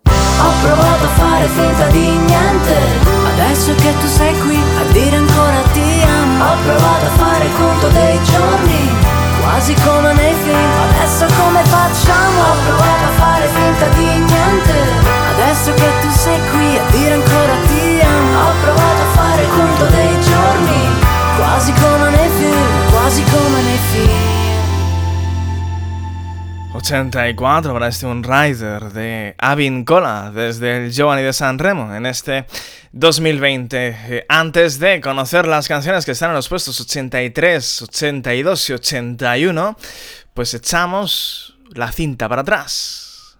Ho 0.02 0.52
provato 0.60 1.04
a 1.04 1.08
fare 1.08 1.46
finta 1.46 1.86
di 1.88 2.00
niente, 2.00 3.19
adesso 3.40 3.74
che 3.74 3.92
tu 3.98 4.06
sei 4.06 4.38
qui 4.40 4.56
a 4.56 4.92
dire 4.92 5.16
ancora 5.16 5.60
ti 5.72 6.02
amo. 6.04 6.44
Ho 6.44 6.56
provato 6.62 7.06
a 7.06 7.14
fare 7.16 7.44
il 7.46 7.52
conto 7.56 7.88
dei 7.88 8.22
giorni, 8.22 8.82
quasi 9.40 9.74
come 9.82 10.12
nei 10.12 10.34
film. 10.34 10.72
Adesso 10.90 11.24
come 11.40 11.64
facciamo? 11.64 12.38
Ho 12.40 12.56
provato 12.68 13.04
a 13.04 13.14
fare 13.16 13.48
finta 13.48 13.86
di 13.96 14.04
niente, 14.04 14.76
adesso 15.32 15.72
che 15.72 15.88
tu 16.02 16.10
sei 16.10 16.38
qui 16.50 16.76
a 16.76 16.84
dire 16.90 17.14
ancora 17.14 17.54
ti 17.66 18.00
amo. 18.00 18.38
Ho 18.40 18.52
provato 18.62 19.00
a 19.00 19.10
fare 19.16 19.42
il 19.42 19.48
conto 19.48 19.84
dei 19.86 20.20
giorni, 20.20 20.80
quasi 21.36 21.72
come 21.72 22.10
nei 22.10 22.28
film, 22.28 22.90
quasi 22.90 23.24
come 23.24 23.62
nei 23.62 23.80
film. 23.92 24.38
84 26.72 27.72
para 27.72 27.88
este 27.88 28.06
un 28.06 28.22
rider 28.22 28.90
de 28.92 29.34
Avin 29.36 29.84
Cola 29.84 30.30
desde 30.32 30.76
el 30.76 30.90
Giovanni 30.90 31.22
de 31.22 31.32
San 31.32 31.58
Remo 31.58 31.92
en 31.92 32.06
este 32.06 32.46
2020. 32.92 33.88
Eh, 33.88 34.26
antes 34.28 34.78
de 34.78 35.00
conocer 35.00 35.46
las 35.46 35.68
canciones 35.68 36.04
que 36.04 36.12
están 36.12 36.30
en 36.30 36.36
los 36.36 36.48
puestos 36.48 36.80
83, 36.80 37.82
82 37.82 38.70
y 38.70 38.72
81, 38.72 39.76
pues 40.34 40.54
echamos 40.54 41.58
la 41.72 41.92
cinta 41.92 42.28
para 42.28 42.42
atrás. 42.42 43.38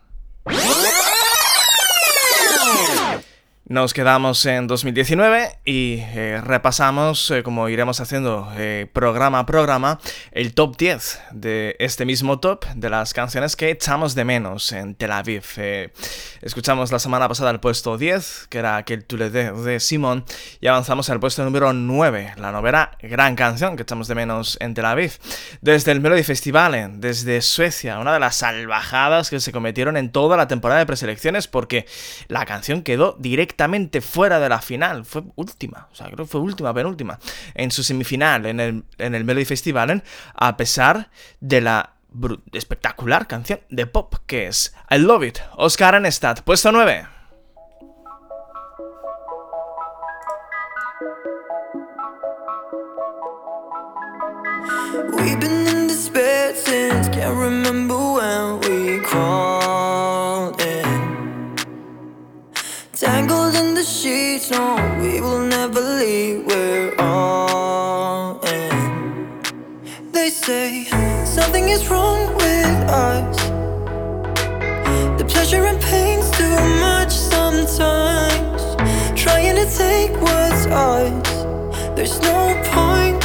Nos 3.71 3.95
quedamos 3.95 4.45
en 4.47 4.67
2019 4.67 5.61
y 5.65 5.99
eh, 6.01 6.41
repasamos, 6.45 7.31
eh, 7.31 7.45
como 7.45 7.69
iremos 7.69 8.01
haciendo 8.01 8.53
eh, 8.57 8.89
programa 8.93 9.39
a 9.39 9.47
programa, 9.47 10.01
el 10.33 10.55
top 10.55 10.77
10 10.77 11.21
de 11.31 11.77
este 11.79 12.05
mismo 12.05 12.41
top 12.41 12.65
de 12.75 12.91
las 12.91 13.15
canciones 13.15 13.55
que 13.55 13.71
echamos 13.71 14.17
de 14.17 14.25
menos 14.25 14.73
en 14.73 14.97
Tel 14.97 15.13
Aviv. 15.13 15.45
escuchamos 16.43 16.91
la 16.91 16.99
semana 16.99 17.29
pasada 17.29 17.53
el 17.53 17.61
puesto 17.61 17.97
10, 17.97 18.49
que 18.51 18.59
era 18.59 18.77
aquel 18.77 19.05
Tule 19.05 19.31
de 19.31 19.79
Simon, 19.79 20.25
y 20.61 20.67
avanzamos 20.67 21.09
al 21.09 21.21
puesto 21.21 21.45
número 21.45 21.73
9, 21.73 22.35
la 22.39 22.51
novela 22.51 22.99
gran 23.01 23.37
canción 23.37 23.77
que 23.77 23.85
echamos 23.85 24.09
de 24.09 24.17
menos 24.17 24.59
en 24.61 24.75
Tel 24.75 24.87
Aviv. 24.87 25.13
Desde 25.61 25.93
el 25.93 26.01
Melody 26.01 26.25
Festival, 26.25 27.01
desde 27.01 27.41
Suecia, 27.41 28.01
una 28.01 28.15
de 28.15 28.19
las 28.19 28.35
salvajadas 28.35 29.31
que 29.31 29.39
se 29.39 29.53
cometieron 29.53 29.97
en 29.97 30.11
toda 30.11 30.37
la 30.37 30.49
temporada 30.49 30.81
de 30.81 30.87
preselecciones 30.87 31.47
porque 31.47 31.87
la 32.27 32.45
canción 32.47 32.83
quedó 32.83 33.15
directa 33.21 33.60
fuera 34.01 34.41
de 34.41 34.49
la 34.49 34.61
final. 34.61 35.05
Fue 35.05 35.23
última, 35.37 35.89
o 35.93 35.95
sea, 35.95 36.07
creo 36.07 36.25
que 36.25 36.31
fue 36.31 36.41
última, 36.41 36.73
penúltima. 36.73 37.19
En 37.55 37.71
su 37.71 37.83
semifinal, 37.83 38.47
en 38.47 38.61
el, 38.61 38.85
en 38.99 39.15
el 39.15 39.25
Melody 39.25 39.45
Festival, 39.45 40.03
a 40.35 40.57
pesar 40.57 41.11
de 41.41 41.61
la 41.61 41.95
espectacular 42.53 43.27
canción 43.27 43.61
de 43.69 43.87
pop 43.87 44.15
que 44.27 44.47
es 44.49 44.75
I 44.91 44.99
Love 44.99 45.25
It, 45.25 45.39
Oscar 45.57 45.95
Anestad, 45.95 46.39
puesto 46.45 46.73
9. 46.73 47.07
We've 55.13 55.39
been 55.39 55.67
in 55.67 55.87
despair 55.87 56.55
since 56.55 57.09
can't 57.09 57.37
remember 57.37 57.97
when 57.97 58.61
we 58.61 59.01
crawled 59.01 59.50
is 71.81 71.89
wrong 71.89 72.35
with 72.35 72.77
us. 72.91 73.37
The 75.19 75.25
pleasure 75.25 75.65
and 75.65 75.81
pain's 75.81 76.31
too 76.31 76.57
much 76.81 77.13
sometimes. 77.13 78.63
Trying 79.21 79.57
to 79.57 79.67
take 79.83 80.13
what's 80.21 80.67
ours, 80.67 81.31
there's 81.97 82.21
no 82.21 82.39
point. 82.75 83.23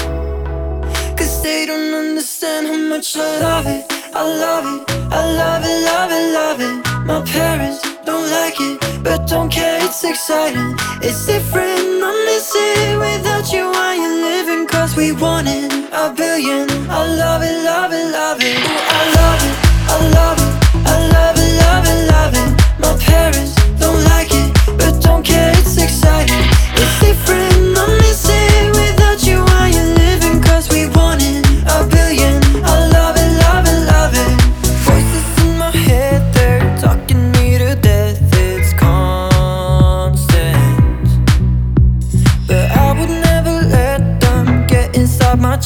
Cause 1.17 1.41
they 1.43 1.65
don't 1.65 1.93
understand 1.93 2.67
how 2.67 2.77
much 2.77 3.15
I 3.17 3.39
love 3.39 3.67
it. 3.67 3.83
I 4.13 4.23
love 4.23 4.65
it, 4.73 4.81
I 5.11 5.21
love 5.41 5.63
it, 5.71 5.77
love 5.91 6.11
it, 6.11 6.25
love 6.39 6.59
it. 6.67 7.05
My 7.05 7.21
parents 7.25 7.81
don't 8.05 8.29
like 8.29 8.59
it 8.59 8.84
but 9.05 9.27
don't 9.27 9.49
care, 9.49 9.77
it's 9.85 10.03
exciting. 10.03 10.73
It's 11.01 11.27
different, 11.27 12.01
I 12.09 12.11
miss 12.25 12.49
it 12.55 12.97
without 12.97 13.53
you. 13.53 13.69
Why 13.69 13.93
you 13.93 14.11
living? 14.29 14.65
Cause 14.67 14.97
we 14.97 15.11
want 15.11 15.47
it, 15.47 15.71
a 15.93 16.11
billion. 16.11 16.67
I 16.89 17.01
love 17.21 17.43
it, 17.43 17.57
love 17.63 17.91
it, 17.93 18.07
love 18.11 18.39
it. 18.41 18.57
Ooh, 18.57 18.97
I 18.97 19.01
love 19.19 19.41
it, 19.49 19.55
I 19.93 19.97
love 20.17 20.39
it, 20.45 20.53
I 20.93 20.95
love 21.15 21.37
it, 21.45 21.51
love 21.63 21.85
it, 21.93 21.99
love 22.13 22.33
it. 22.41 22.49
My 22.81 22.93
parents 23.05 23.64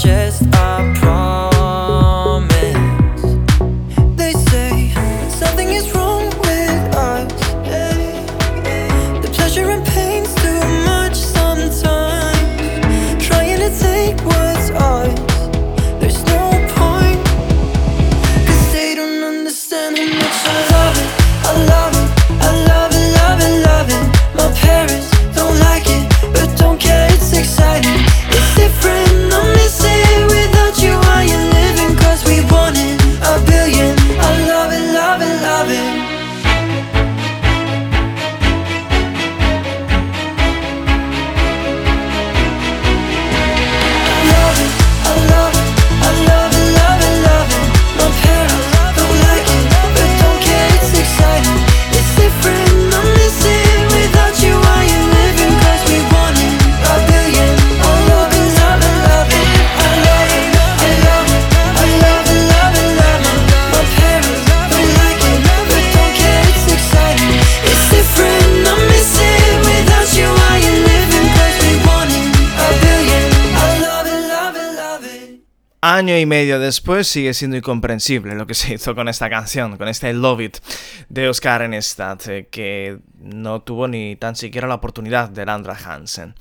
just 0.10 0.39
sigue 77.04 77.34
siendo 77.34 77.58
incomprensible 77.58 78.36
lo 78.36 78.48
que 78.48 78.54
se 78.54 78.74
hizo 78.74 78.96
con 78.96 79.08
esta 79.08 79.30
canción, 79.30 79.78
con 79.78 79.88
este 79.88 80.14
Love 80.14 80.42
It 80.42 80.58
de 81.10 81.30
Oscar 81.30 81.62
Enestad, 81.62 82.20
eh, 82.28 82.48
que 82.50 83.00
no 83.20 83.62
tuvo 83.62 83.88
ni 83.88 84.16
tan 84.16 84.36
siquiera 84.36 84.68
la 84.68 84.76
oportunidad 84.76 85.30
de 85.30 85.46
Landra 85.46 85.76
Hansen. 85.76 86.36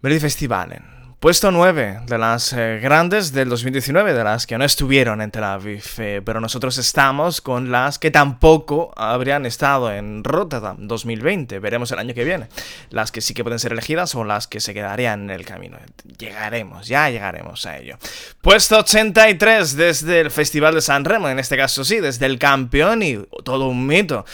Melody 0.00 0.20
Festivalen 0.20 0.91
Puesto 1.22 1.52
9 1.52 2.00
de 2.06 2.18
las 2.18 2.52
eh, 2.52 2.80
grandes 2.82 3.30
del 3.30 3.48
2019, 3.48 4.12
de 4.12 4.24
las 4.24 4.44
que 4.44 4.58
no 4.58 4.64
estuvieron 4.64 5.20
en 5.20 5.30
Tel 5.30 5.44
Aviv, 5.44 5.84
eh, 5.98 6.20
pero 6.24 6.40
nosotros 6.40 6.78
estamos 6.78 7.40
con 7.40 7.70
las 7.70 8.00
que 8.00 8.10
tampoco 8.10 8.92
habrían 8.96 9.46
estado 9.46 9.92
en 9.92 10.24
Rotterdam 10.24 10.78
2020. 10.80 11.60
Veremos 11.60 11.92
el 11.92 12.00
año 12.00 12.12
que 12.12 12.24
viene. 12.24 12.48
Las 12.90 13.12
que 13.12 13.20
sí 13.20 13.34
que 13.34 13.44
pueden 13.44 13.60
ser 13.60 13.70
elegidas 13.70 14.16
o 14.16 14.24
las 14.24 14.48
que 14.48 14.58
se 14.58 14.74
quedarían 14.74 15.22
en 15.22 15.30
el 15.30 15.46
camino. 15.46 15.78
Llegaremos, 16.18 16.88
ya 16.88 17.08
llegaremos 17.08 17.66
a 17.66 17.78
ello. 17.78 17.98
Puesto 18.40 18.80
83 18.80 19.76
desde 19.76 20.18
el 20.22 20.32
Festival 20.32 20.74
de 20.74 20.80
San 20.80 21.04
Remo, 21.04 21.28
en 21.28 21.38
este 21.38 21.56
caso 21.56 21.84
sí, 21.84 22.00
desde 22.00 22.26
el 22.26 22.40
campeón 22.40 23.04
y 23.04 23.16
todo 23.44 23.68
un 23.68 23.86
mito 23.86 24.24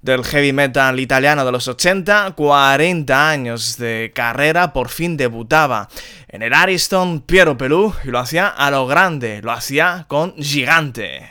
del 0.00 0.22
heavy 0.22 0.52
metal 0.52 1.00
italiano 1.00 1.44
de 1.44 1.50
los 1.50 1.66
80, 1.66 2.34
40 2.36 3.30
años 3.30 3.78
de 3.78 4.12
carrera, 4.14 4.72
por 4.72 4.90
fin 4.90 5.16
debutaba 5.16 5.88
en 6.28 6.42
el 6.42 6.52
Ariston 6.52 7.20
Piero 7.20 7.56
Pelú 7.56 7.94
lo 8.04 8.18
hacía 8.18 8.48
a 8.48 8.70
lo 8.70 8.86
grande, 8.86 9.40
lo 9.42 9.52
hacía 9.52 10.06
con 10.08 10.34
gigante. 10.36 11.30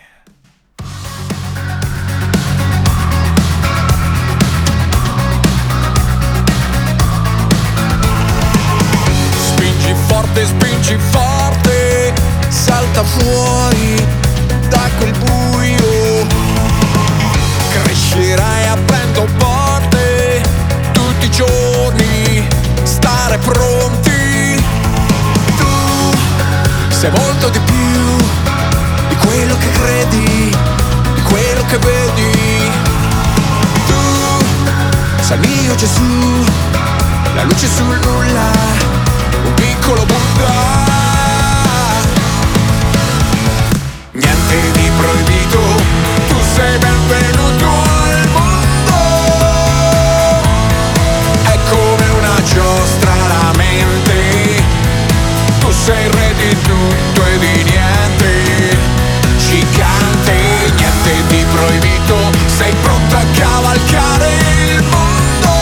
Spingi 9.37 9.93
forte, 10.07 10.45
spingi 10.45 10.97
forte, 11.11 12.13
salta 12.49 13.03
fuori 13.03 13.95
da 14.69 14.89
quel 14.97 15.13
buio. 15.19 16.27
Crescerai 17.83 18.67
aprendo 18.67 19.27
porte 19.37 20.41
tutti 20.93 21.25
i 21.25 21.31
giorni, 21.31 22.47
stare 22.83 23.37
pronti 23.39 23.84
sei 26.95 27.11
molto 27.11 27.49
di 27.49 27.59
più 27.59 28.17
di 29.09 29.15
quello 29.17 29.57
che 29.57 29.69
credi, 29.71 30.55
di 31.13 31.21
quello 31.23 31.65
che 31.65 31.77
vedi. 31.77 32.71
Tu 33.85 33.95
sei 35.19 35.37
mio 35.39 35.75
Gesù 35.75 36.43
la 37.35 37.43
luce 37.43 37.67
sul 37.67 37.99
nulla, 37.99 38.49
un 39.43 39.53
piccolo 39.55 40.05
Buddha. 40.05 40.53
Niente 44.11 44.71
di 44.71 44.89
proibito, 44.97 45.34
tutto 56.89 57.25
e 57.25 57.37
di 57.39 57.63
niente. 57.63 58.77
Gigante, 59.37 60.33
niente 60.75 61.23
di 61.27 61.45
proibito, 61.51 62.17
sei 62.45 62.73
pronto 62.81 63.15
a 63.15 63.25
cavalcare 63.33 64.29
il 64.71 64.83
mondo. 64.83 65.53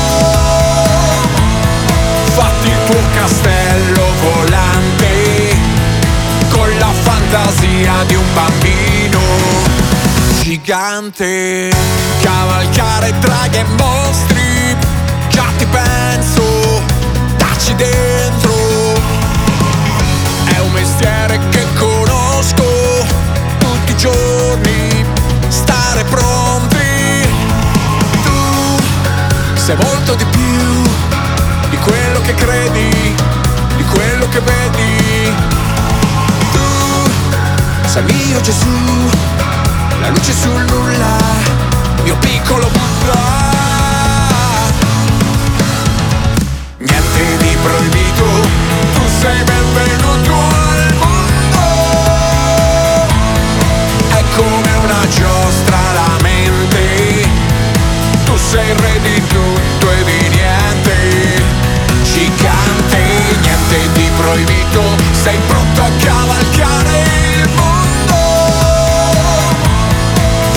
Fatti 2.33 2.67
il 2.67 2.83
tuo 2.85 3.01
castello 3.13 4.05
volante 4.21 5.55
con 6.49 6.69
la 6.77 6.91
fantasia 7.01 8.03
di 8.05 8.15
un 8.15 8.33
bambino 8.33 9.21
gigante. 10.41 11.71
Cavalcare 12.21 13.13
draghi 13.19 13.57
e 13.57 13.63
mostri, 13.77 14.62
credi, 32.53 33.15
di 33.77 33.83
quello 33.85 34.27
che 34.29 34.39
vedi. 34.39 35.33
Tu 36.51 36.61
sei 37.85 38.03
mio 38.03 38.39
Gesù, 38.41 38.67
la 39.99 40.09
luce 40.09 40.33
sul 40.33 40.63
nulla, 40.69 41.17
mio 42.03 42.15
piccolo 42.17 42.67
Buddha. 42.67 43.21
Niente 46.77 47.37
di 47.37 47.57
proibito, 47.63 48.25
tu 48.93 49.01
sei 49.19 49.43
benvenuto 49.43 50.33
al 50.33 50.93
mondo. 51.01 51.65
È 54.09 54.23
come 54.35 54.71
una 54.83 55.07
giostra 55.07 55.77
la 55.93 56.17
mente, 56.21 57.27
tu 58.25 58.37
sei 58.37 58.69
il 58.69 58.75
re 58.75 58.99
di 59.01 59.21
proibito, 64.33 64.81
sei 65.11 65.37
pronto 65.47 65.81
a 65.81 65.89
cavalcare 65.99 67.03
il 67.35 67.49
mondo. 67.55 68.15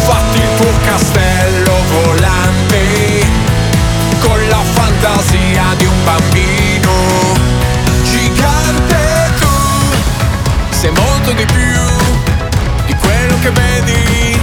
Fatti 0.06 0.38
il 0.38 0.48
tuo 0.56 0.72
castello 0.84 1.74
volante 1.92 3.26
con 4.20 4.48
la 4.48 4.62
fantasia 4.72 5.64
di 5.76 5.84
un 5.84 6.04
bambino 6.04 6.92
gigante. 8.02 9.34
Tu 9.40 9.46
sei 10.70 10.90
molto 10.92 11.32
di 11.32 11.44
più 11.44 11.82
di 12.86 12.94
quello 12.94 13.38
che 13.42 13.50
vedi 13.50 14.40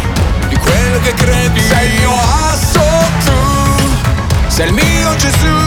di 0.47 0.57
quello 0.57 0.99
che 1.01 1.13
credi. 1.15 1.59
Sei 1.59 1.87
il 1.87 1.93
mio 1.99 2.13
asso 2.51 2.81
tu 3.25 3.31
sei 4.47 4.67
il 4.67 4.73
mio 4.73 5.15
Gesù 5.15 5.57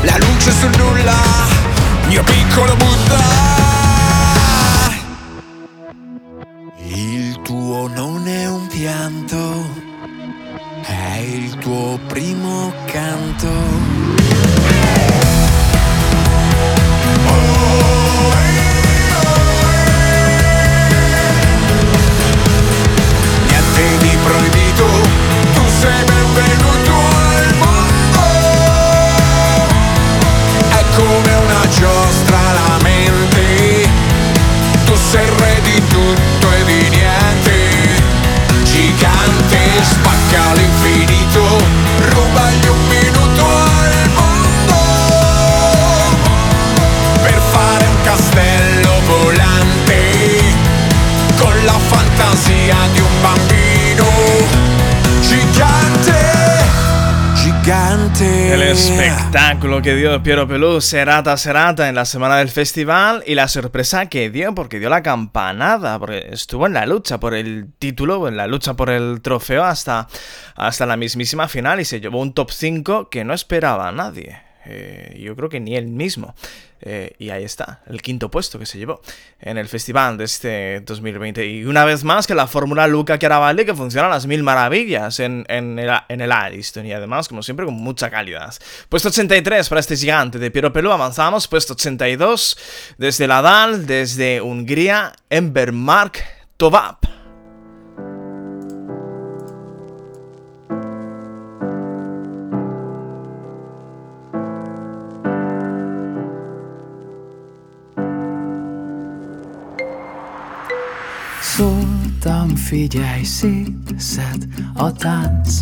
la 0.00 0.16
luce 0.18 0.50
sul 0.50 0.70
nulla 0.76 1.45
mio 2.06 2.22
piccolo 2.22 2.74
Buddha 2.76 3.44
il 6.78 7.40
tuo 7.42 7.88
non 7.88 8.26
è 8.28 8.46
un 8.48 8.66
pianto 8.68 9.84
è 10.86 11.18
il 11.18 11.56
tuo 11.56 11.98
primo 12.06 12.72
canto. 12.86 13.75
Espectáculo 58.76 59.80
que 59.80 59.96
dio 59.96 60.22
Piero 60.22 60.46
Pelú 60.46 60.82
serata 60.82 61.38
serata 61.38 61.88
en 61.88 61.94
la 61.94 62.04
semana 62.04 62.36
del 62.36 62.50
festival 62.50 63.24
y 63.26 63.34
la 63.34 63.48
sorpresa 63.48 64.10
que 64.10 64.28
dio, 64.28 64.54
porque 64.54 64.78
dio 64.78 64.90
la 64.90 65.02
campanada, 65.02 65.98
porque 65.98 66.28
estuvo 66.30 66.66
en 66.66 66.74
la 66.74 66.84
lucha 66.84 67.18
por 67.18 67.32
el 67.32 67.72
título, 67.78 68.28
en 68.28 68.36
la 68.36 68.46
lucha 68.46 68.74
por 68.74 68.90
el 68.90 69.22
trofeo 69.22 69.64
hasta, 69.64 70.08
hasta 70.56 70.84
la 70.84 70.98
mismísima 70.98 71.48
final 71.48 71.80
y 71.80 71.86
se 71.86 72.00
llevó 72.00 72.20
un 72.20 72.34
top 72.34 72.50
5 72.50 73.08
que 73.08 73.24
no 73.24 73.32
esperaba 73.32 73.90
nadie. 73.92 74.42
Eh, 74.66 75.22
yo 75.24 75.34
creo 75.36 75.48
que 75.48 75.60
ni 75.60 75.74
él 75.74 75.86
mismo. 75.86 76.34
Eh, 76.80 77.14
y 77.18 77.30
ahí 77.30 77.42
está, 77.42 77.80
el 77.86 78.02
quinto 78.02 78.30
puesto 78.30 78.58
que 78.58 78.66
se 78.66 78.76
llevó 78.78 79.00
en 79.40 79.56
el 79.56 79.68
festival 79.68 80.18
de 80.18 80.24
este 80.24 80.80
2020. 80.80 81.44
Y 81.46 81.64
una 81.64 81.84
vez 81.84 82.04
más 82.04 82.26
que 82.26 82.34
la 82.34 82.46
fórmula 82.46 82.86
Luca 82.86 83.18
Chiaravalli 83.18 83.64
que 83.64 83.74
funciona 83.74 84.08
a 84.08 84.10
las 84.10 84.26
mil 84.26 84.42
maravillas 84.42 85.18
en, 85.20 85.44
en 85.48 85.78
el, 85.78 85.90
en 86.08 86.20
el 86.20 86.32
Ariston. 86.32 86.86
Y 86.86 86.92
además, 86.92 87.28
como 87.28 87.42
siempre, 87.42 87.66
con 87.66 87.74
mucha 87.74 88.10
calidad. 88.10 88.54
Puesto 88.88 89.08
83 89.08 89.68
para 89.68 89.80
este 89.80 89.96
gigante 89.96 90.38
de 90.38 90.50
Piero 90.50 90.72
Pelú. 90.72 90.92
Avanzamos. 90.92 91.48
Puesto 91.48 91.72
82 91.72 92.58
desde 92.98 93.26
la 93.26 93.42
DAL, 93.42 93.86
desde 93.86 94.40
Hungría, 94.40 95.12
Embermark 95.30 96.22
Tovap. 96.56 97.04
Szóltam, 97.04 97.15
figyelj, 112.66 113.22
szétszed 113.22 114.46
a 114.74 114.92
tánc. 114.92 115.60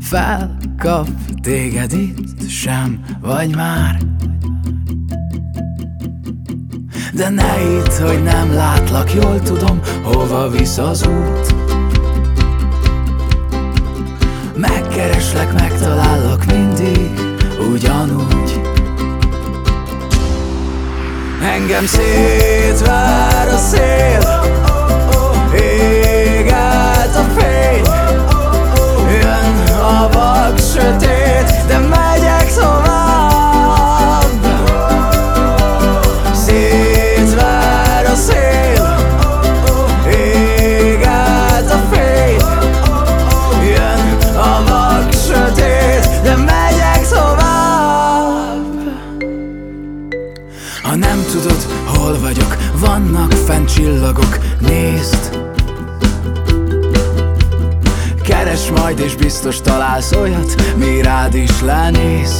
Felkap 0.00 1.08
téged 1.42 1.92
itt, 1.92 2.48
sem 2.48 3.00
vagy 3.20 3.54
már. 3.54 3.98
De 7.14 7.28
ne 7.28 7.52
hidd, 7.52 8.08
hogy 8.08 8.22
nem 8.22 8.52
látlak, 8.52 9.14
jól 9.14 9.40
tudom, 9.42 9.80
hova 10.02 10.48
visz 10.48 10.78
az 10.78 11.06
út. 11.06 11.54
Megkereslek, 14.56 15.52
megtalállak 15.52 16.44
mindig, 16.46 17.10
ugyanúgy 17.72 18.59
Engem 21.42 21.86
szétvár 21.86 23.48
a 23.48 23.56
szél. 23.56 24.48
Ég 25.54 26.48
át 26.48 27.16
a 27.16 27.40
fény. 27.40 27.84
Jön 29.10 29.76
a 29.78 30.08
vak 30.12 30.58
sötét 30.58 31.09
Ha 50.90 50.96
nem 50.96 51.24
tudod, 51.32 51.66
hol 51.84 52.18
vagyok, 52.20 52.56
vannak 52.74 53.32
fent 53.32 53.72
csillagok, 53.72 54.38
nézd. 54.60 55.38
Keres 58.22 58.70
majd 58.70 58.98
és 58.98 59.14
biztos 59.14 59.60
találsz 59.60 60.12
olyat, 60.12 60.54
mi 60.76 61.02
rád 61.02 61.34
is 61.34 61.60
lenéz. 61.60 62.36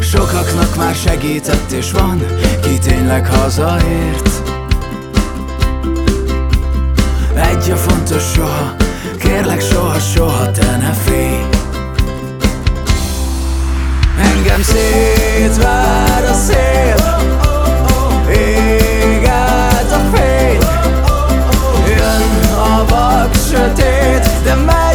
Sokaknak 0.00 0.76
már 0.76 0.94
segített 0.94 1.70
és 1.70 1.92
van, 1.92 2.22
ki 2.62 2.78
tényleg 2.78 3.26
hazaért. 3.26 4.50
Egy 7.34 7.70
a 7.70 7.76
fontos 7.76 8.22
soha, 8.34 8.74
kérlek 9.18 9.60
soha, 9.60 9.98
soha 9.98 10.50
te 10.50 10.76
ne 10.76 10.92
félj 10.92 11.57
Engem 14.38 14.62
szétvár 14.62 16.24
a 16.30 16.32
szél. 16.32 16.96
Ég 18.30 19.24
át 19.24 19.92
a 19.92 20.16
fény. 20.16 20.58
Jön 21.88 22.52
a 22.54 22.84
vak 22.88 23.34
sötét 23.50 24.42
De 24.42 24.54
megyek 24.54 24.87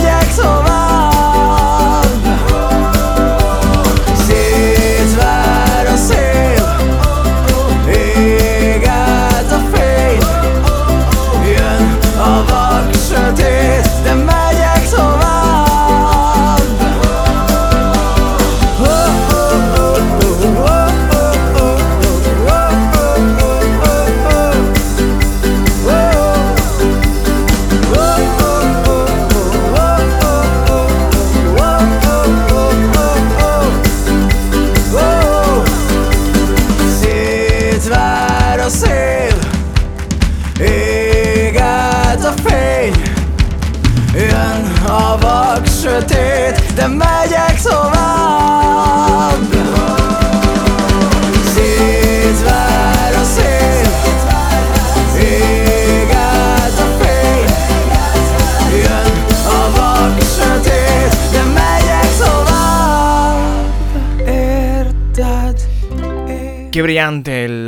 the 46.76 47.02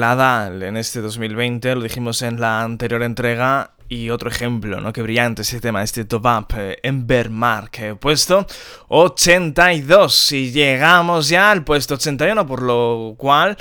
en 0.06 0.78
este 0.78 1.01
2020, 1.01 1.74
lo 1.74 1.82
dijimos 1.82 2.22
en 2.22 2.39
la 2.39 2.62
anterior 2.62 3.01
entrega. 3.01 3.72
Y 3.88 4.10
otro 4.10 4.30
ejemplo, 4.30 4.82
¿no? 4.82 4.93
Qué 4.93 5.01
brillante 5.01 5.43
ese 5.43 5.60
tema, 5.60 5.84
este 5.84 6.06
top 6.06 6.26
up 6.26 6.56
eh, 6.58 6.78
en 6.82 7.06
Bermark, 7.06 7.80
eh, 7.80 7.95
puesto 7.95 8.45
82. 8.88 10.32
Y 10.32 10.51
llegamos 10.51 11.30
ya 11.30 11.51
al 11.51 11.64
puesto 11.64 11.95
81, 11.95 12.47
por 12.47 12.62
lo 12.62 13.16
cual 13.18 13.58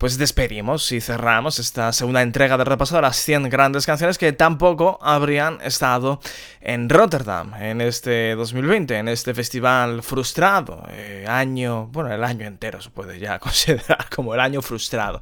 pues 0.00 0.16
despedimos 0.16 0.90
y 0.92 1.02
cerramos 1.02 1.58
esta 1.58 1.92
segunda 1.92 2.22
entrega 2.22 2.56
de 2.56 2.64
repaso 2.64 2.96
de 2.96 3.02
las 3.02 3.18
100 3.18 3.50
grandes 3.50 3.84
canciones 3.84 4.16
que 4.16 4.32
tampoco 4.32 4.98
habrían 5.02 5.58
estado 5.60 6.22
en 6.62 6.88
Rotterdam 6.88 7.52
en 7.60 7.82
este 7.82 8.34
2020, 8.34 8.96
en 8.96 9.08
este 9.08 9.34
festival 9.34 10.02
frustrado, 10.02 10.86
eh, 10.88 11.26
año, 11.28 11.88
bueno, 11.88 12.14
el 12.14 12.24
año 12.24 12.46
entero 12.46 12.80
se 12.80 12.88
puede 12.88 13.18
ya 13.18 13.38
considerar 13.40 14.08
como 14.08 14.32
el 14.32 14.40
año 14.40 14.62
frustrado. 14.62 15.20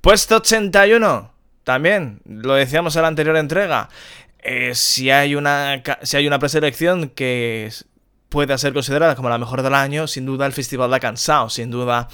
Puesto 0.00 0.38
81, 0.38 1.32
también, 1.62 2.20
lo 2.24 2.54
decíamos 2.54 2.96
en 2.96 3.02
la 3.02 3.08
anterior 3.08 3.36
entrega, 3.36 3.88
eh, 4.40 4.74
si, 4.74 5.12
hay 5.12 5.36
una, 5.36 5.80
si 6.02 6.16
hay 6.16 6.26
una 6.26 6.40
preselección 6.40 7.10
que 7.10 7.70
pueda 8.28 8.58
ser 8.58 8.72
considerada 8.72 9.14
como 9.14 9.28
la 9.28 9.38
mejor 9.38 9.62
del 9.62 9.74
año, 9.74 10.06
sin 10.06 10.26
duda 10.26 10.46
el 10.46 10.52
Festival 10.52 10.90
da 10.90 11.00
Cansao, 11.00 11.48
sin 11.48 11.70
duda 11.70 12.08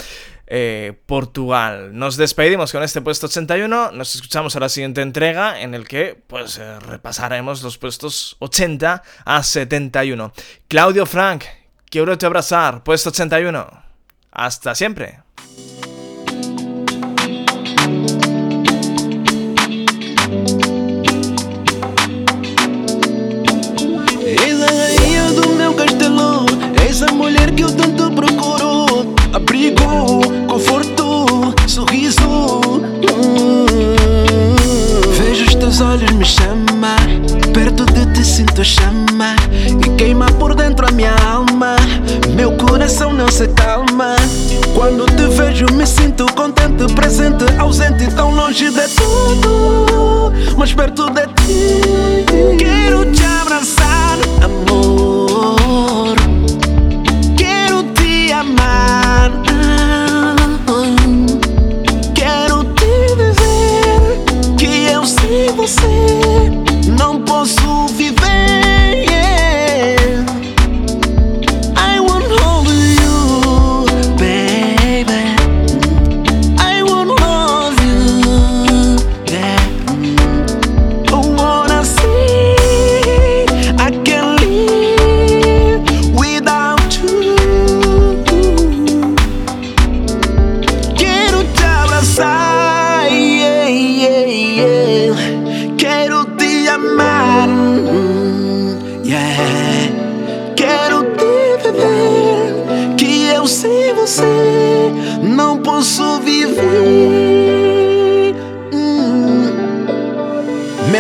eh, 0.46 0.98
Portugal. 1.06 1.96
Nos 1.96 2.16
despedimos 2.16 2.72
con 2.72 2.82
este 2.82 3.00
puesto 3.00 3.26
81, 3.26 3.92
nos 3.92 4.14
escuchamos 4.14 4.56
a 4.56 4.60
la 4.60 4.68
siguiente 4.68 5.00
entrega 5.02 5.60
en 5.60 5.74
el 5.74 5.88
que 5.88 6.22
pues 6.26 6.58
eh, 6.58 6.78
repasaremos 6.80 7.62
los 7.62 7.78
puestos 7.78 8.36
80 8.40 9.02
a 9.24 9.42
71. 9.42 10.32
Claudio 10.68 11.06
Frank, 11.06 11.44
quiero 11.88 12.18
te 12.18 12.26
abrazar, 12.26 12.82
puesto 12.84 13.10
81. 13.10 13.84
Hasta 14.32 14.74
siempre. 14.74 15.20
Se 43.34 43.48
calma. 43.48 44.14
Quando 44.76 45.06
te 45.06 45.26
vejo 45.26 45.66
me 45.74 45.84
sinto 45.84 46.24
contente 46.34 46.86
Presente, 46.94 47.44
ausente, 47.58 48.06
tão 48.14 48.32
longe 48.34 48.70
de 48.70 48.88
tudo 48.94 50.32
Mas 50.56 50.72
perto 50.72 51.10
de 51.10 51.26
ti. 51.42 51.80
Quero 52.58 53.10
te 53.10 53.24
abraçar, 53.24 53.83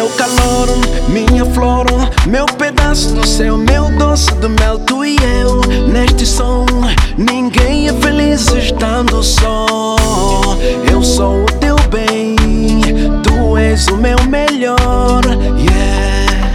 Meu 0.04 0.12
calor, 0.16 0.68
minha 1.08 1.46
flor, 1.46 1.86
meu 2.26 2.44
pedaço 2.44 3.14
do 3.14 3.26
céu, 3.26 3.56
meu 3.56 3.88
doce 3.96 4.30
do 4.34 4.50
mel, 4.50 4.78
tu 4.80 5.02
e 5.02 5.16
eu. 5.16 5.62
Neste 5.90 6.26
som, 6.26 6.66
ninguém 7.16 7.88
é 7.88 7.92
feliz 7.94 8.48
estando 8.48 9.22
só. 9.22 9.96
Eu 10.92 11.02
sou 11.02 11.44
o 11.44 11.46
teu 11.58 11.76
bem, 11.88 12.36
tu 13.22 13.56
és 13.56 13.86
o 13.86 13.96
meu 13.96 14.18
melhor, 14.24 15.22
yeah. 15.58 16.54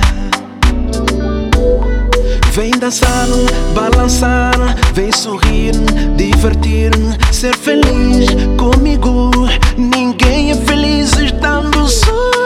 Vem 2.51 2.69
dançar, 2.69 3.25
balançar, 3.73 4.53
vem 4.93 5.11
sorrir, 5.11 5.73
divertir, 6.15 6.91
ser 7.31 7.57
feliz 7.57 8.29
comigo. 8.57 9.31
Ninguém 9.75 10.51
é 10.51 10.55
feliz 10.55 11.17
estando 11.17 11.87
só 11.87 12.38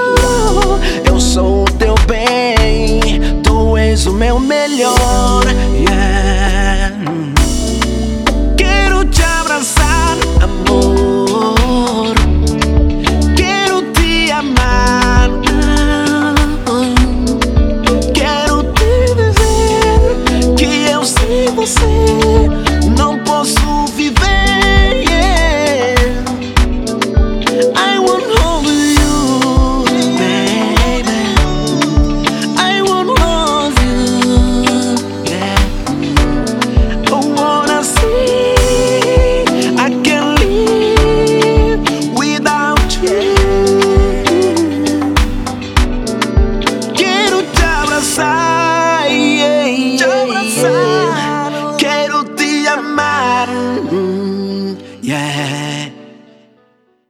teu 1.74 1.96
bem. 2.08 3.00
Tu 3.44 3.78
és 3.78 4.06
o 4.06 4.14
meu 4.14 4.40
melhor. 4.40 5.44
Yeah. 5.74 6.94
Quero 8.58 9.06
te 9.06 9.24
abraçar, 9.24 10.18
amor. 10.42 12.16
Quero 13.36 13.82
te 13.94 14.32
amar. 14.32 15.30
Quero 18.14 18.64
te 18.74 19.16
dizer 19.16 20.56
que 20.58 20.92
eu 20.92 21.04
sei 21.04 21.50
você. 21.56 22.73